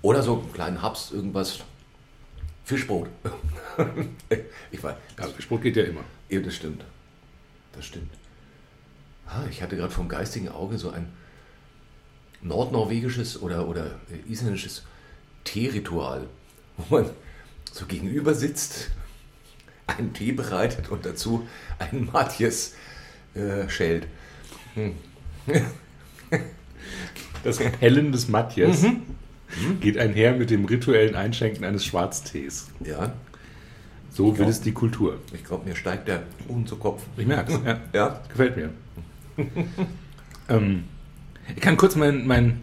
[0.02, 1.60] Oder so einen kleinen Haps, irgendwas.
[2.64, 3.08] Fischbrot.
[4.70, 4.94] ich weiß.
[5.18, 6.00] Ja, Fischbrot geht ja immer.
[6.28, 6.84] Ja, das stimmt.
[7.72, 8.10] Das stimmt.
[9.26, 11.08] Ah, ich hatte gerade vom geistigen Auge so ein
[12.42, 13.92] nordnorwegisches oder, oder
[14.28, 14.84] isländisches
[15.44, 16.26] Teeritual,
[16.76, 17.10] wo man
[17.72, 18.90] so gegenüber sitzt,
[19.86, 21.46] einen Tee bereitet und dazu
[21.78, 22.74] einen Matjes
[23.34, 24.06] äh, schält.
[27.44, 28.84] Das Hellen des Matjes
[29.80, 32.68] geht einher mit dem rituellen Einschenken eines Schwarztees.
[32.84, 33.12] Ja,
[34.10, 34.50] So will Ja.
[34.50, 35.20] es die Kultur.
[35.32, 37.04] ich glaube, mir steigt der Ohren zu Kopf.
[37.16, 37.60] Ich merke es.
[37.64, 37.80] Ja.
[37.92, 38.70] Ja, Gefällt mir.
[40.48, 40.84] ähm,
[41.54, 42.62] ich kann kurz meinen mein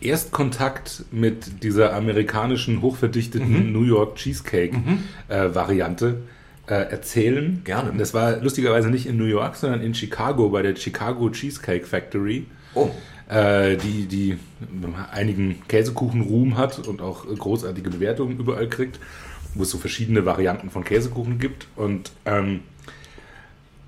[0.00, 4.76] Erstkontakt mit dieser amerikanischen hochverdichteten New York Cheesecake
[5.28, 6.22] äh, Variante
[6.68, 7.62] äh, erzählen.
[7.64, 7.92] Gerne.
[7.98, 12.46] Das war lustigerweise nicht in New York, sondern in Chicago bei der Chicago Cheesecake Factory.
[12.74, 12.90] Oh,
[13.28, 14.38] äh, die, die
[15.12, 18.98] einigen Käsekuchen-Ruhm hat und auch großartige Bewertungen überall kriegt,
[19.54, 21.66] wo es so verschiedene Varianten von Käsekuchen gibt.
[21.76, 22.60] Und ähm,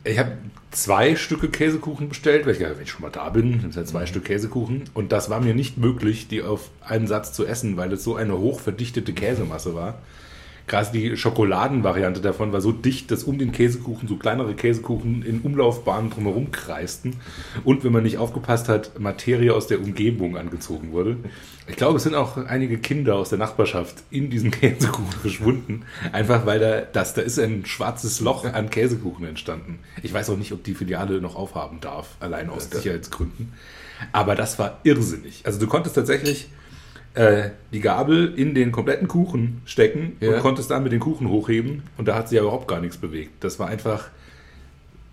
[0.05, 0.33] ich habe
[0.71, 3.89] zwei Stücke Käsekuchen bestellt, weil ich gedacht, wenn ich schon mal da bin, sind halt
[3.89, 4.85] zwei Stück Käsekuchen.
[4.95, 8.17] Und das war mir nicht möglich, die auf einen Satz zu essen, weil es so
[8.17, 9.99] eine hochverdichtete Käsemasse war.
[10.71, 15.41] Gerade die Schokoladenvariante davon war so dicht, dass um den Käsekuchen so kleinere Käsekuchen in
[15.41, 17.17] Umlaufbahnen drumherum kreisten.
[17.65, 21.17] Und wenn man nicht aufgepasst hat, Materie aus der Umgebung angezogen wurde.
[21.67, 25.83] Ich glaube, es sind auch einige Kinder aus der Nachbarschaft in diesen Käsekuchen verschwunden.
[26.13, 29.81] Einfach weil da, das, da ist ein schwarzes Loch an Käsekuchen entstanden.
[30.05, 33.55] Ich weiß auch nicht, ob die Filiale noch aufhaben darf, allein aus Sicherheitsgründen.
[34.13, 35.43] Aber das war irrsinnig.
[35.45, 36.49] Also du konntest tatsächlich
[37.15, 40.35] äh, die Gabel in den kompletten Kuchen stecken Ja.
[40.35, 42.97] und konntest dann mit den Kuchen hochheben und da hat sich ja überhaupt gar nichts
[42.99, 43.43] bewegt.
[43.45, 44.09] Das war einfach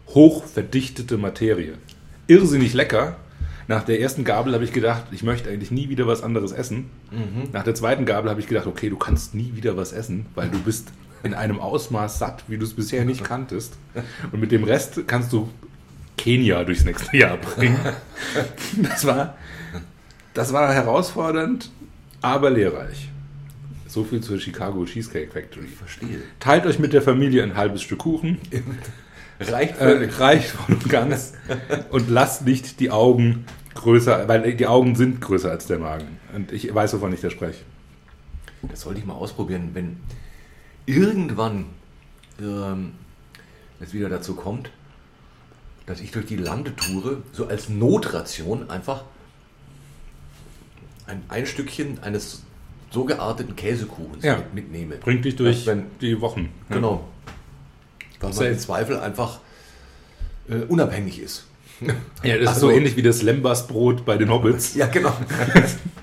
[0.10, 1.74] hochverdichtete Materie.
[2.28, 3.18] Irrsinnig lecker.
[3.68, 6.90] Nach der ersten Gabel habe ich gedacht, ich möchte eigentlich nie wieder was anderes essen.
[7.52, 10.48] Nach der zweiten Gabel habe ich gedacht, okay, du kannst nie wieder was essen, weil
[10.50, 10.88] du bist
[11.24, 13.74] in einem Ausmaß satt, wie du es bisher nicht kanntest.
[14.32, 15.50] Und mit dem Rest kannst du
[16.16, 17.78] Kenia durchs nächste Jahr bringen.
[18.82, 19.36] Das war,
[20.34, 21.70] das war herausfordernd,
[22.28, 23.10] aber lehrreich.
[23.88, 25.68] So viel zur Chicago Cheesecake Factory.
[25.68, 26.22] verstehe.
[26.40, 28.38] Teilt euch mit der Familie ein halbes Stück Kuchen.
[29.40, 30.20] Reicht Äh, völlig.
[30.20, 31.34] reicht voll und ganz.
[31.92, 36.18] Und lasst nicht die Augen größer, weil die Augen sind größer als der Magen.
[36.34, 37.60] Und ich weiß, wovon ich da spreche.
[38.64, 39.98] Das sollte ich mal ausprobieren, wenn
[40.88, 41.66] irgendwann
[42.42, 42.94] ähm,
[43.80, 44.72] es wieder dazu kommt,
[45.86, 49.04] dass ich durch die Lande toure, so als Notration einfach
[51.08, 52.44] ein, ein Stückchen eines
[52.92, 54.38] so gearteten Käsekuchens Ja.
[54.38, 54.96] mit, mitnehme.
[54.98, 56.50] Bringt dich durch Wenn- die Wochen.
[56.70, 57.04] Genau.
[58.20, 59.40] Weil man im Zweifel einfach
[60.50, 61.46] äh, unabhängig ist.
[62.24, 64.74] Ja, das ist Also- so ähnlich wie das Lembas-Brot bei den Hobbits.
[64.76, 65.14] Ja, genau.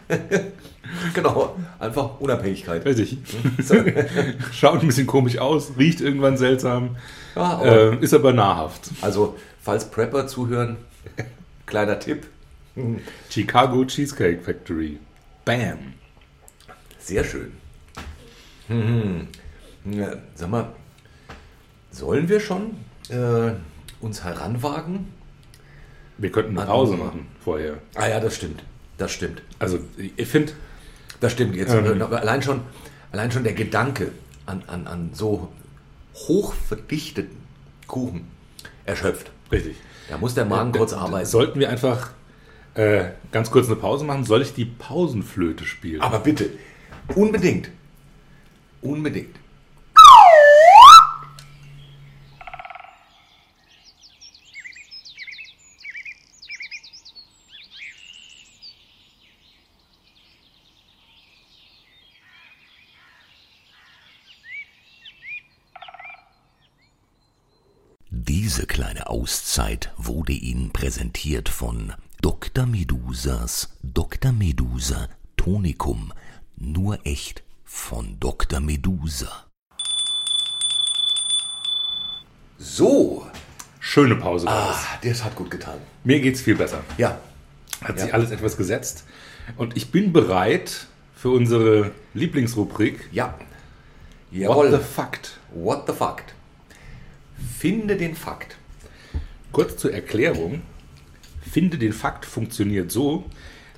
[1.14, 1.56] genau.
[1.78, 2.84] Einfach Unabhängigkeit.
[2.84, 3.18] Richtig.
[4.52, 6.96] Schaut ein bisschen komisch aus, riecht irgendwann seltsam,
[7.34, 8.90] Ja, aber äh, ist aber nahrhaft.
[9.00, 10.76] Also, falls Prepper zuhören,
[11.66, 12.26] kleiner Tipp.
[13.30, 14.98] Chicago Cheesecake Factory.
[15.44, 15.94] Bam.
[16.98, 17.52] Sehr schön.
[18.68, 19.28] Hm.
[19.84, 20.72] Ja, sag mal,
[21.90, 22.76] sollen wir schon
[23.10, 23.52] äh,
[24.00, 25.12] uns heranwagen.
[26.16, 27.78] Wir könnten eine Pause machen vorher.
[27.94, 28.62] Ah ja, das stimmt.
[28.96, 29.42] Das stimmt.
[29.58, 29.80] Also
[30.16, 30.52] ich finde,
[31.20, 31.56] Das stimmt.
[31.56, 32.60] Jetzt ähm, allein schon,
[33.12, 34.12] allein schon der Gedanke
[34.46, 35.52] an, an, an so
[36.14, 37.36] hoch verdichteten
[37.86, 38.28] Kuchen
[38.86, 39.30] erschöpft.
[39.52, 39.76] richtig.
[40.08, 41.26] Da muss der Magen kurz Äh, arbeiten.
[41.26, 42.10] Sollten wir einfach
[42.74, 44.24] äh, ganz kurz eine Pause machen?
[44.24, 46.00] Soll ich die Pausenflöte spielen?
[46.00, 46.50] Aber bitte,
[47.14, 47.70] unbedingt.
[48.82, 49.36] Unbedingt.
[68.10, 71.92] Diese kleine Auszeit wurde Ihnen präsentiert von
[72.28, 72.64] Dr.
[72.64, 74.32] Medusas Dr.
[74.32, 76.10] Medusa Tonikum.
[76.56, 78.60] Nur echt von Dr.
[78.60, 79.44] Medusa.
[82.58, 83.26] So.
[83.78, 84.48] Schöne Pause.
[84.48, 85.22] Ah, das.
[85.22, 85.76] hat gut getan.
[86.02, 86.80] Mir geht's viel besser.
[86.96, 87.18] Ja.
[87.82, 88.04] Hat Ja.
[88.04, 89.04] sich alles etwas gesetzt.
[89.58, 93.34] Und ich bin bereit für unsere Lieblingsrubrik Ja.
[94.30, 94.70] What Jawohl.
[94.70, 95.38] the Fact.
[95.52, 96.32] What the Fact?
[97.58, 98.56] Finde den Fakt.
[99.52, 100.62] Kurz zur Erklärung.
[101.50, 103.24] Finde den Fakt funktioniert so,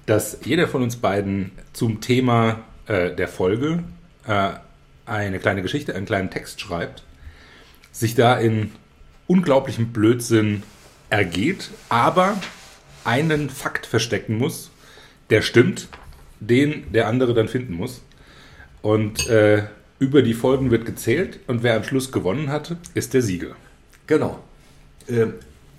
[0.07, 3.83] dass jeder von uns beiden zum Thema äh, der Folge
[4.27, 4.51] äh,
[5.05, 7.03] eine kleine Geschichte, einen kleinen Text schreibt,
[7.93, 8.73] sich da in
[9.27, 10.63] unglaublichem Blödsinn
[11.11, 12.37] ergeht, aber
[13.05, 14.71] einen Fakt verstecken muss,
[15.31, 15.89] der stimmt,
[16.41, 18.03] den der andere dann finden muss.
[18.83, 19.65] Und äh,
[19.99, 23.57] über die Folgen wird gezählt und wer am Schluss gewonnen hatte, ist der Sieger.
[24.07, 24.43] Genau.
[25.09, 25.35] Ähm,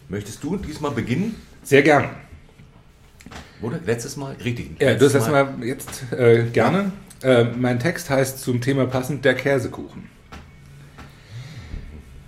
[0.10, 1.36] möchtest du diesmal beginnen?
[1.68, 2.06] Sehr gern.
[3.62, 4.38] Oder letztes Mal?
[4.42, 4.80] Richtig.
[4.80, 6.94] Ja, das letztes lassen wir jetzt äh, gerne.
[7.22, 10.04] Äh, mein Text heißt zum Thema passend der Käsekuchen.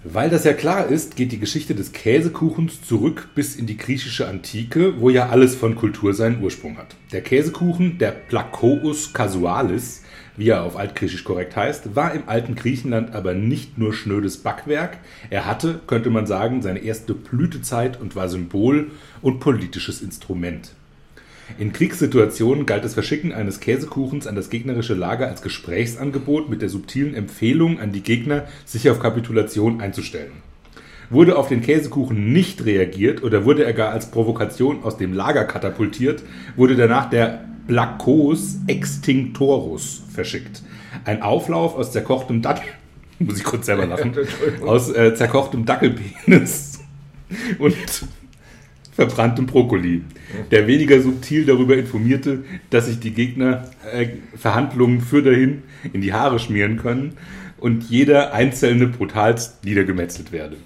[0.04, 4.28] Weil das ja klar ist, geht die Geschichte des Käsekuchens zurück bis in die griechische
[4.28, 6.98] Antike, wo ja alles von Kultur seinen Ursprung hat.
[7.14, 10.04] Der Käsekuchen, der Plakous casualis,
[10.40, 14.98] wie er auf Altgriechisch korrekt heißt, war im alten Griechenland aber nicht nur schnödes Backwerk.
[15.30, 18.90] Er hatte, könnte man sagen, seine erste Blütezeit und war Symbol
[19.22, 20.72] und politisches Instrument.
[21.58, 26.70] In Kriegssituationen galt das Verschicken eines Käsekuchens an das gegnerische Lager als Gesprächsangebot mit der
[26.70, 30.32] subtilen Empfehlung an die Gegner, sich auf Kapitulation einzustellen.
[31.10, 35.44] Wurde auf den Käsekuchen nicht reagiert oder wurde er gar als Provokation aus dem Lager
[35.44, 36.24] katapultiert,
[36.56, 40.64] wurde danach der Blacos extinctorus verschickt.
[41.06, 42.68] Ein Auflauf aus zerkochtem Dackel,
[43.20, 44.14] muss ich kurz selber lachen,
[44.66, 46.80] aus äh, zerkochtem Dackelpenis
[47.60, 47.76] und
[48.92, 50.02] verbranntem Brokkoli,
[50.50, 55.62] der weniger subtil darüber informierte, dass sich die Gegner äh, Verhandlungen für dahin
[55.94, 57.14] in die Haare schmieren können
[57.60, 60.58] und jeder einzelne brutalst niedergemetzelt werde.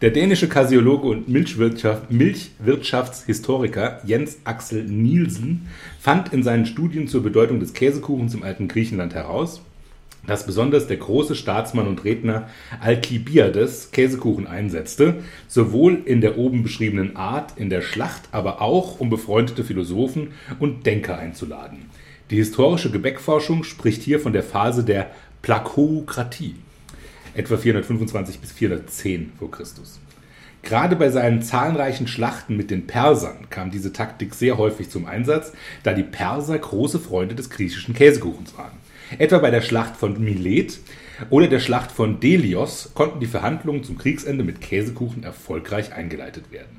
[0.00, 5.66] Der dänische Kasiologe und Milchwirtschaft, Milchwirtschaftshistoriker Jens Axel Nielsen
[5.98, 9.60] fand in seinen Studien zur Bedeutung des Käsekuchens im alten Griechenland heraus,
[10.24, 12.48] dass besonders der große Staatsmann und Redner
[12.80, 15.16] Alkibiades Käsekuchen einsetzte,
[15.48, 20.28] sowohl in der oben beschriebenen Art in der Schlacht, aber auch um befreundete Philosophen
[20.60, 21.86] und Denker einzuladen.
[22.30, 25.10] Die historische Gebäckforschung spricht hier von der Phase der
[25.42, 26.54] Plakokratie,
[27.38, 30.00] etwa 425 bis 410 vor Christus.
[30.62, 35.52] Gerade bei seinen zahlreichen Schlachten mit den Persern kam diese Taktik sehr häufig zum Einsatz,
[35.84, 38.72] da die Perser große Freunde des griechischen Käsekuchens waren.
[39.18, 40.80] Etwa bei der Schlacht von Milet
[41.30, 46.77] oder der Schlacht von Delios konnten die Verhandlungen zum Kriegsende mit Käsekuchen erfolgreich eingeleitet werden.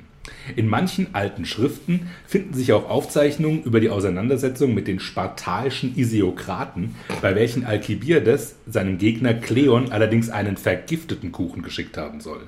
[0.54, 6.94] In manchen alten Schriften finden sich auch Aufzeichnungen über die Auseinandersetzung mit den spartaischen Isiokraten,
[7.22, 12.42] bei welchen Alkibiades seinem Gegner Kleon allerdings einen vergifteten Kuchen geschickt haben soll.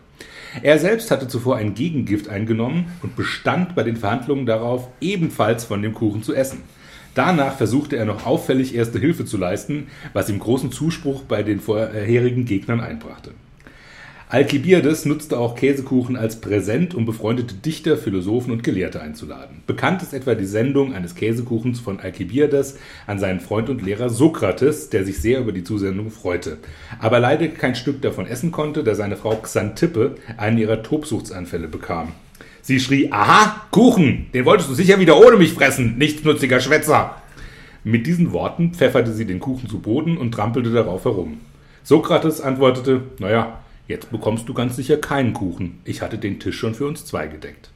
[0.62, 5.80] Er selbst hatte zuvor ein Gegengift eingenommen und bestand bei den Verhandlungen darauf, ebenfalls von
[5.80, 6.62] dem Kuchen zu essen.
[7.14, 11.60] Danach versuchte er noch auffällig erste Hilfe zu leisten, was ihm großen Zuspruch bei den
[11.60, 13.32] vorherigen Gegnern einbrachte.
[14.32, 19.62] Alkibiades nutzte auch Käsekuchen als Präsent, um befreundete Dichter, Philosophen und Gelehrte einzuladen.
[19.66, 24.88] Bekannt ist etwa die Sendung eines Käsekuchens von Alkibiades an seinen Freund und Lehrer Sokrates,
[24.88, 26.56] der sich sehr über die Zusendung freute,
[26.98, 32.12] aber leider kein Stück davon essen konnte, da seine Frau Xantippe einen ihrer Tobsuchtsanfälle bekam.
[32.62, 37.16] Sie schrie, aha, Kuchen, den wolltest du sicher wieder ohne mich fressen, nichtsnutziger Schwätzer.
[37.84, 41.42] Mit diesen Worten pfefferte sie den Kuchen zu Boden und trampelte darauf herum.
[41.82, 43.58] Sokrates antwortete, naja,
[43.88, 45.80] jetzt bekommst du ganz sicher keinen Kuchen.
[45.84, 47.70] Ich hatte den Tisch schon für uns zwei gedeckt.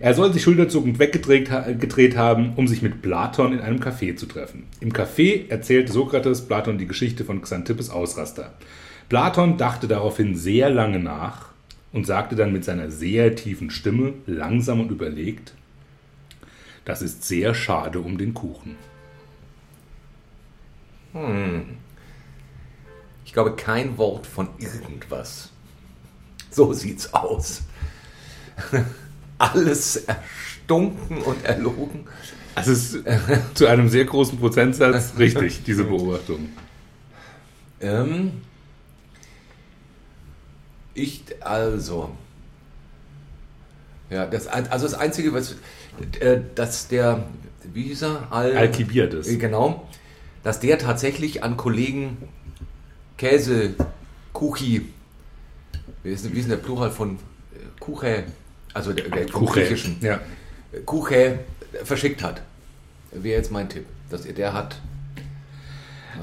[0.00, 4.26] Er soll sich schulterzuckend weggedreht gedreht haben, um sich mit Platon in einem Café zu
[4.26, 4.64] treffen.
[4.80, 8.54] Im Café erzählte Sokrates Platon die Geschichte von Xantippes Ausraster.
[9.08, 11.50] Platon dachte daraufhin sehr lange nach
[11.92, 15.52] und sagte dann mit seiner sehr tiefen Stimme, langsam und überlegt,
[16.84, 18.76] das ist sehr schade um den Kuchen.
[23.32, 25.48] Ich glaube, kein Wort von irgendwas.
[26.50, 27.62] So sieht's aus.
[29.38, 32.04] Alles erstunken und erlogen.
[32.56, 32.98] Es ist
[33.54, 36.50] zu einem sehr großen Prozentsatz richtig, diese Beobachtung.
[37.80, 38.42] Ähm,
[40.92, 42.14] ich, also.
[44.10, 45.56] Ja, das, also das Einzige, was.
[46.20, 47.24] Äh, dass der.
[47.72, 48.26] Wie hieß er?
[48.30, 49.38] Al, Alkibiades.
[49.38, 49.88] Genau.
[50.42, 52.28] Dass der tatsächlich an Kollegen
[53.22, 53.74] Käse,
[54.32, 54.88] Kuchi.
[56.02, 58.24] Wie ist, denn der Plural von äh, Kuche?
[58.74, 59.60] Also der, der Kuche.
[59.60, 59.98] Griechischen.
[60.00, 60.20] Ja.
[60.84, 61.38] Kuche
[61.84, 62.42] verschickt hat.
[63.12, 63.84] Wäre jetzt mein Tipp.
[64.10, 64.80] Dass er, der hat.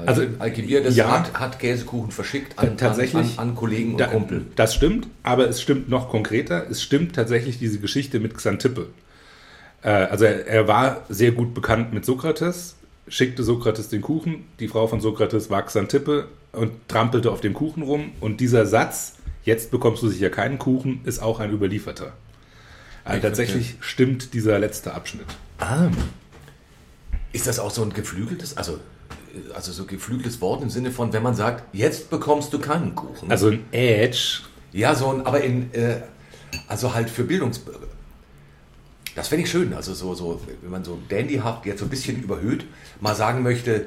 [0.04, 1.10] Also, Alkibiades ja.
[1.10, 3.38] hat, hat Käsekuchen verschickt an, Tatsächlich.
[3.38, 4.44] an, an Kollegen und Da, Kumpel.
[4.54, 6.68] das stimmt, aber es stimmt noch konkreter.
[6.68, 8.88] Es stimmt tatsächlich diese Geschichte mit Xantippe.
[9.82, 12.76] Äh, also er, er war sehr gut bekannt mit Sokrates,
[13.08, 14.44] schickte Sokrates den Kuchen.
[14.60, 18.12] Die Frau von Sokrates war Xantippe und trampelte auf dem Kuchen rum.
[18.20, 22.12] Und dieser Satz, jetzt bekommst du sicher keinen Kuchen, ist auch ein überlieferter.
[23.04, 25.26] Also Ich tatsächlich stimmt dieser letzte Abschnitt.
[25.58, 25.88] Ah.
[27.32, 31.12] Ist das auch so ein geflügeltes, also, äh, also so geflügeltes Wort im Sinne von,
[31.12, 33.30] wenn man sagt, jetzt bekommst du keinen Kuchen?
[33.30, 34.40] Also ein Edge,
[34.72, 36.02] ja, so ein, aber in, äh,
[36.68, 37.86] also halt für Bildungsbürger.
[39.14, 42.22] Das fände ich schön, also so, so, wenn man so dandyhaft, jetzt so ein bisschen
[42.22, 42.64] überhöht,
[43.00, 43.86] mal sagen möchte,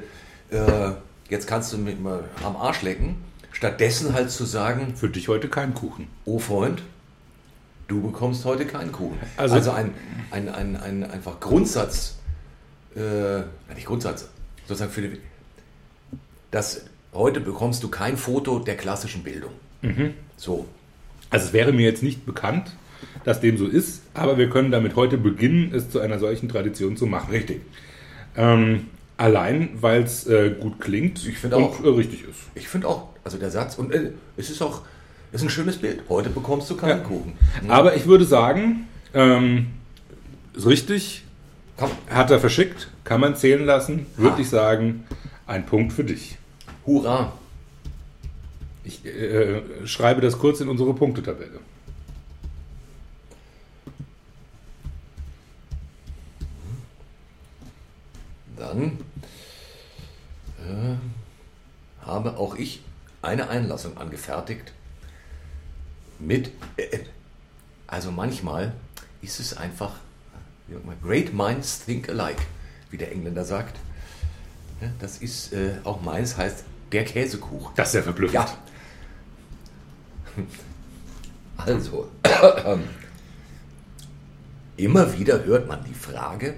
[0.50, 0.92] äh,
[1.28, 3.16] jetzt kannst du mich mal am Arsch lecken,
[3.52, 6.08] stattdessen halt zu sagen, für dich heute kein Kuchen.
[6.24, 6.82] oh Freund,
[7.88, 9.18] du bekommst heute keinen Kuchen.
[9.36, 9.90] Also- Also, ein,
[10.30, 12.16] ein, ein, ein einfach Grundsatz,
[12.96, 13.40] äh,
[13.74, 14.28] nicht Grundsatz,
[14.66, 15.18] sozusagen für die,
[16.50, 19.52] dass heute bekommst du kein Foto der klassischen Bildung.
[20.36, 20.66] So.
[21.30, 22.72] Also es wäre mir jetzt nicht bekannt,
[23.24, 26.96] dass dem so ist, aber wir können damit heute beginnen, es zu einer solchen Tradition
[26.96, 27.30] zu machen.
[27.30, 27.60] Richtig.
[28.36, 31.84] Ähm, allein, weil es äh, gut klingt Ich finde und auch.
[31.84, 32.40] äh, richtig ist.
[32.54, 34.82] Ich finde auch, also der Satz, und äh, es ist auch,
[35.32, 36.02] es ist ein schönes Bild.
[36.08, 37.04] Heute bekommst du keinen Ja.
[37.04, 37.32] Kuchen.
[37.68, 39.68] Aber ich würde sagen, ähm,
[40.54, 41.22] ist richtig,
[41.76, 44.40] Komm, hat er verschickt, kann man zählen lassen, würde Ha.
[44.40, 45.04] ich sagen,
[45.46, 46.36] ein Punkt für dich.
[46.86, 47.32] hurra.
[48.84, 51.58] Ich äh, schreibe das kurz in unsere Punktetabelle.
[58.56, 58.98] Dann
[60.58, 60.94] äh,
[62.06, 62.82] habe auch ich
[63.22, 64.72] eine Einlassung angefertigt
[66.18, 67.00] mit, äh,
[67.86, 68.72] also manchmal
[69.22, 69.92] ist es einfach,
[71.02, 72.42] great minds think alike,
[72.90, 73.78] wie der Engländer sagt.
[74.98, 77.72] Das ist äh, auch meins, heißt der Käsekuchen.
[77.76, 78.34] Das ist ja verblüffend.
[78.34, 78.46] Ja.
[81.56, 82.10] Also,
[84.76, 86.54] immer wieder hört man die Frage,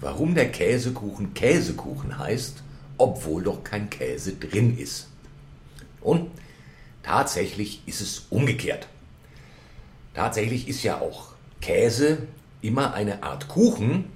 [0.00, 2.62] warum der Käsekuchen Käsekuchen heißt,
[2.98, 5.08] obwohl doch kein Käse drin ist.
[6.00, 6.30] Und
[7.02, 8.88] tatsächlich ist es umgekehrt.
[10.14, 11.28] Tatsächlich ist ja auch
[11.60, 12.18] Käse
[12.60, 14.06] immer eine Art Kuchen,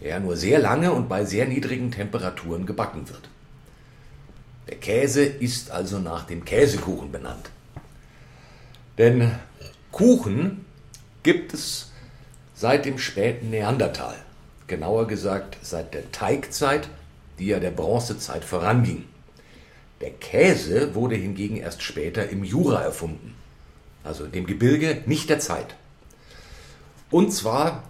[0.00, 3.28] der nur sehr lange und bei sehr niedrigen Temperaturen gebacken wird.
[4.68, 7.50] Der Käse ist also nach dem Käsekuchen benannt.
[8.98, 9.32] Denn
[9.92, 10.64] Kuchen
[11.22, 11.90] gibt es
[12.54, 14.16] seit dem späten Neandertal.
[14.66, 16.88] Genauer gesagt seit der Teigzeit,
[17.38, 19.04] die ja der Bronzezeit voranging.
[20.00, 23.34] Der Käse wurde hingegen erst später im Jura erfunden,
[24.02, 25.76] also dem Gebirge nicht der Zeit.
[27.10, 27.84] Und zwar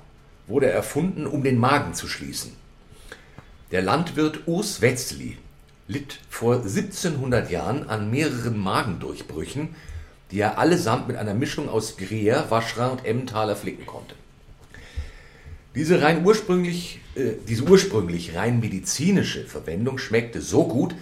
[0.47, 2.53] wurde er erfunden, um den Magen zu schließen.
[3.71, 5.39] Der Landwirt Urs Wetzli
[5.89, 9.75] litt vor 1700 Jahren an mehreren Magendurchbrüchen,
[10.31, 14.15] die er allesamt mit einer Mischung aus Gruyère, Vacherin und Emmentaler flicken konnte.
[15.75, 20.95] Diese, rein ursprünglich, äh, diese ursprünglich rein medizinische Verwendung schmeckte so gut,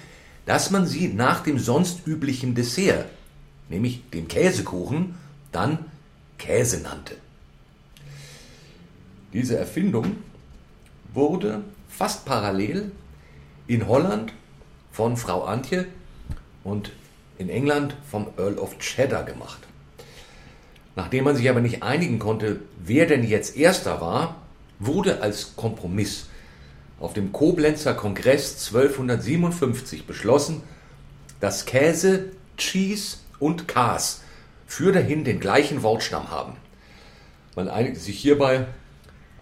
[0.47, 3.07] dass man sie nach dem sonst üblichen Dessert,
[3.68, 5.14] nämlich dem Käsekuchen,
[5.53, 5.79] dann
[6.39, 7.16] Käse nannte.
[9.33, 10.16] Diese Erfindung
[11.14, 12.91] wurde fast parallel
[13.66, 14.33] in Holland
[14.91, 15.87] von Frau Antje
[16.64, 16.93] und
[17.39, 19.61] in England vom Earl of Cheddar gemacht.
[20.97, 24.41] Nachdem man sich aber nicht einigen konnte, wer denn jetzt erster war,
[24.87, 26.26] wurde als Kompromiss
[27.01, 30.62] auf dem Koblenzer Kongress 1257 beschlossen,
[31.41, 34.22] dass Käse, Cheese und Kas
[34.66, 36.55] für dahin den gleichen Wortstamm haben.
[37.57, 38.66] Man einigte sich hierbei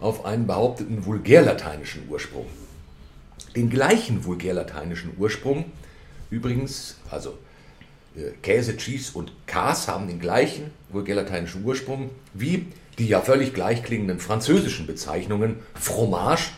[0.01, 2.47] auf einen behaupteten vulgärlateinischen Ursprung.
[3.55, 5.67] Den gleichen vulgärlateinischen Ursprung,
[6.31, 7.37] übrigens, also
[8.17, 12.67] äh, Käse, Cheese und Kas haben den gleichen vulgärlateinischen Ursprung wie
[12.99, 16.51] die ja völlig gleich klingenden französischen Bezeichnungen Fromage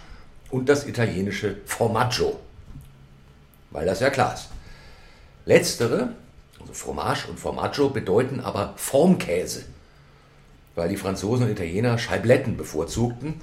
[0.51, 2.39] und das italienische Formaggio.
[3.71, 4.49] Weil das ja klar ist.
[5.45, 6.15] Letztere,
[6.61, 9.65] also Fromage und Formaggio, bedeuten aber Formkäse,
[10.75, 13.41] weil die Franzosen und Italiener Scheibletten bevorzugten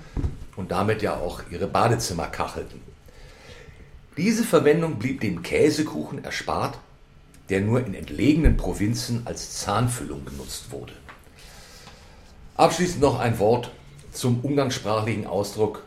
[0.55, 2.81] und damit ja auch ihre Badezimmer kachelten.
[4.17, 6.77] Diese Verwendung blieb dem Käsekuchen erspart,
[7.49, 10.93] der nur in entlegenen Provinzen als Zahnfüllung genutzt wurde.
[12.59, 13.71] Abschließend noch ein Wort
[14.11, 15.81] zum umgangssprachlichen Ausdruck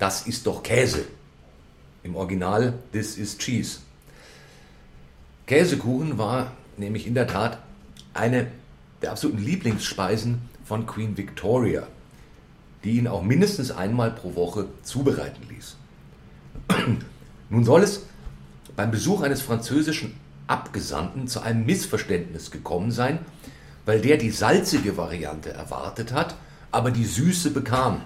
[0.00, 1.04] das ist doch Käse.
[2.02, 3.78] Im Original this is cheese.
[5.46, 7.58] Käsekuchen war nämlich in der Tat
[8.14, 8.48] eine
[9.00, 11.86] der absoluten Lieblingsspeisen von Queen Victoria,
[12.82, 15.76] die ihn auch mindestens einmal pro Woche zubereiten ließ.
[17.48, 18.06] Nun soll es
[18.74, 20.16] beim Besuch eines französischen
[20.48, 23.20] Abgesandten zu einem Missverständnis gekommen sein,
[23.88, 26.34] weil der die salzige Variante erwartet hat,
[26.70, 28.02] aber die süße bekam.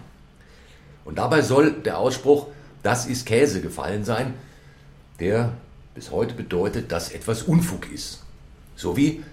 [1.04, 2.46] Und dabei soll der Ausspruch,
[2.84, 4.34] das ist Käse gefallen sein,
[5.18, 5.54] der
[5.96, 8.22] bis heute bedeutet, dass etwas Unfug ist.
[8.76, 9.24] So wie,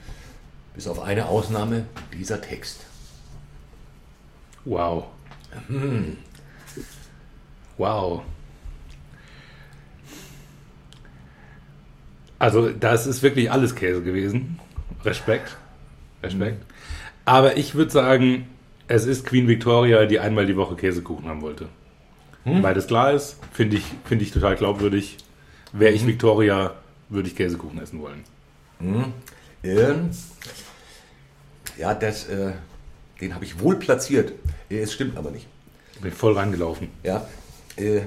[0.74, 1.86] bis auf eine Ausnahme,
[2.18, 2.80] dieser Text.
[4.66, 5.06] Wow.
[5.68, 6.18] Hm.
[7.78, 8.24] Wow.
[12.40, 14.60] Also, das ist wirklich alles Käse gewesen.
[15.06, 15.59] Respekt.
[16.24, 16.66] Respekt.
[17.26, 18.48] Aber ich würde sagen,
[18.88, 21.68] es ist Queen Victoria, die einmal die Woche Käsekuchen haben wollte.
[22.44, 22.64] Hm?
[22.64, 25.18] Weil das klar ist, finde ich, find ich total glaubwürdig.
[25.72, 26.08] Wäre ich hm.
[26.08, 26.76] Victoria,
[27.10, 28.24] würde ich Käsekuchen essen wollen.
[28.80, 29.14] Hm.
[29.64, 30.10] Ähm,
[31.78, 32.54] ja, das, äh,
[33.22, 34.34] den habe ich wohl platziert.
[34.70, 35.48] Es stimmt aber nicht.
[36.02, 36.88] Bin voll reingelaufen.
[37.04, 37.28] Ja.
[37.76, 38.02] Äh,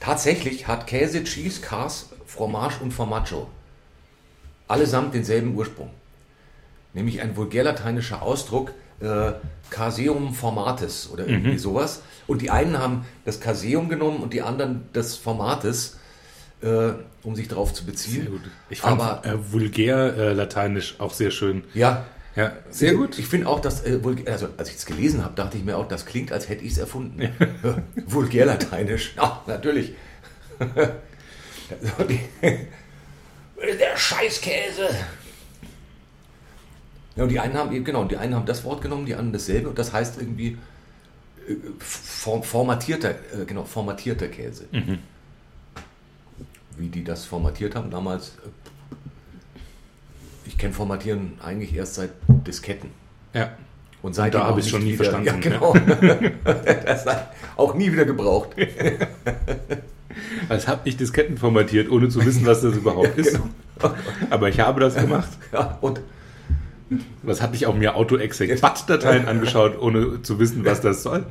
[0.00, 3.48] tatsächlich hat Käse, Cheese, Cars, Fromage und Formaggio
[4.68, 5.90] allesamt denselben Ursprung.
[6.94, 9.32] Nämlich ein vulgärlateinischer Ausdruck, äh,
[9.70, 11.58] Caseum Formatis oder irgendwie mhm.
[11.58, 12.02] sowas.
[12.26, 15.98] Und die einen haben das Caseum genommen und die anderen das Formatis,
[16.62, 16.90] äh,
[17.22, 18.22] um sich darauf zu beziehen.
[18.22, 18.40] Sehr gut.
[18.70, 21.64] Ich fand Aber, äh, vulgär äh, lateinisch auch sehr schön.
[21.74, 22.04] Ja.
[22.36, 23.18] Ja, sehr gut.
[23.18, 25.88] Ich finde auch, dass, äh, also als ich es gelesen habe, dachte ich mir auch,
[25.88, 27.20] das klingt, als hätte ich es erfunden.
[27.62, 27.82] Ja.
[28.06, 29.14] vulgär lateinisch.
[29.16, 29.94] Ja, natürlich.
[33.60, 34.88] Der Scheißkäse.
[37.18, 39.68] Ja, und die einen haben genau, die einen haben das Wort genommen, die anderen dasselbe
[39.68, 40.56] und das heißt irgendwie
[41.48, 44.66] äh, formatierter, äh, genau, formatierter Käse.
[44.70, 45.00] Mhm.
[46.76, 48.28] Wie die das formatiert haben damals.
[48.28, 48.50] Äh,
[50.46, 52.90] ich kenne Formatieren eigentlich erst seit Disketten.
[53.34, 53.50] Ja.
[54.00, 55.26] Und seitdem habe ich schon nie wieder, verstanden.
[55.26, 55.74] Ja, genau.
[56.86, 58.50] das hat auch nie wieder gebraucht.
[60.48, 63.32] Als habe ich Disketten formatiert, ohne zu wissen, was das überhaupt ist.
[63.32, 63.94] Genau.
[64.30, 65.30] Aber ich habe das gemacht.
[65.52, 66.00] Ja, und
[67.22, 71.26] was habe ich auch mir AutoExec-BAT-Dateien angeschaut, ohne zu wissen, was das soll?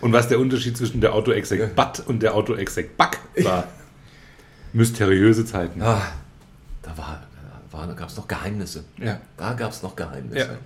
[0.00, 3.64] Und was der Unterschied zwischen der AutoExec-BAT und der AutoExec-BAC war.
[4.72, 5.82] Mysteriöse Zeiten.
[5.82, 6.02] Ah,
[6.82, 7.22] da, war,
[7.70, 8.84] da, war, da gab es noch Geheimnisse.
[8.98, 9.20] Ja.
[9.36, 10.58] Da gab es noch Geheimnisse.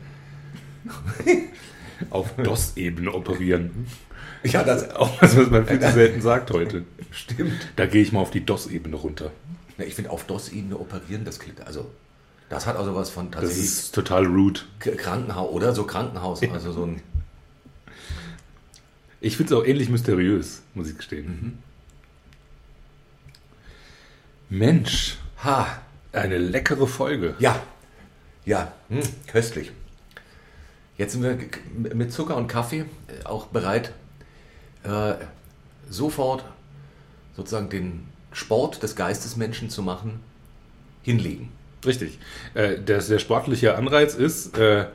[1.27, 1.33] Ja.
[2.11, 3.87] Auf DOS-Ebene operieren.
[4.43, 6.85] Ja, das auch was, was man viel zu selten sagt heute.
[7.11, 7.53] Stimmt.
[7.77, 9.31] Da gehe ich mal auf die DOS-Ebene runter.
[9.79, 11.91] Ja, ich finde, auf DOS-Ebene operieren, das klingt, also
[12.49, 13.67] das hat also was von tatsächlich.
[13.67, 14.61] Das ist total rude.
[14.79, 15.75] Krankenhaus, oder?
[15.75, 17.03] So Krankenhaus, also so ein.
[19.21, 21.27] Ich finde es auch ähnlich mysteriös, muss ich gestehen.
[21.27, 21.59] Mhm.
[24.51, 25.17] Mensch.
[25.43, 25.67] Ha.
[26.13, 27.35] Eine leckere Folge.
[27.39, 27.61] Ja.
[28.45, 29.73] Ja, hm, köstlich.
[30.97, 31.39] Jetzt sind wir
[31.95, 33.93] mit Zucker und Kaffee äh, auch bereit,
[34.85, 35.15] äh,
[35.89, 36.45] sofort
[37.37, 40.21] sozusagen den Sport des Geistesmenschen zu machen,
[41.03, 41.51] hinlegen.
[41.87, 42.19] Richtig.
[42.55, 44.87] Äh, der, der sportliche Anreiz ist, äh,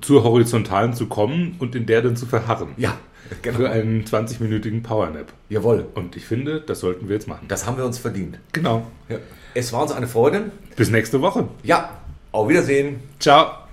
[0.00, 2.68] zur Horizontalen zu kommen und in der dann zu verharren.
[2.76, 2.96] Ja,
[3.42, 3.56] genau.
[3.56, 5.32] Für einen 20-minütigen Powernap.
[5.48, 5.86] Jawohl.
[5.94, 7.46] Und ich finde, das sollten wir jetzt machen.
[7.48, 8.38] Das haben wir uns verdient.
[8.52, 8.86] Genau.
[9.08, 9.16] Ja.
[9.54, 10.52] Es war uns eine Freude.
[10.76, 11.48] Bis nächste Woche.
[11.62, 11.98] Ja,
[12.32, 13.00] auf Wiedersehen.
[13.18, 13.67] Ciao.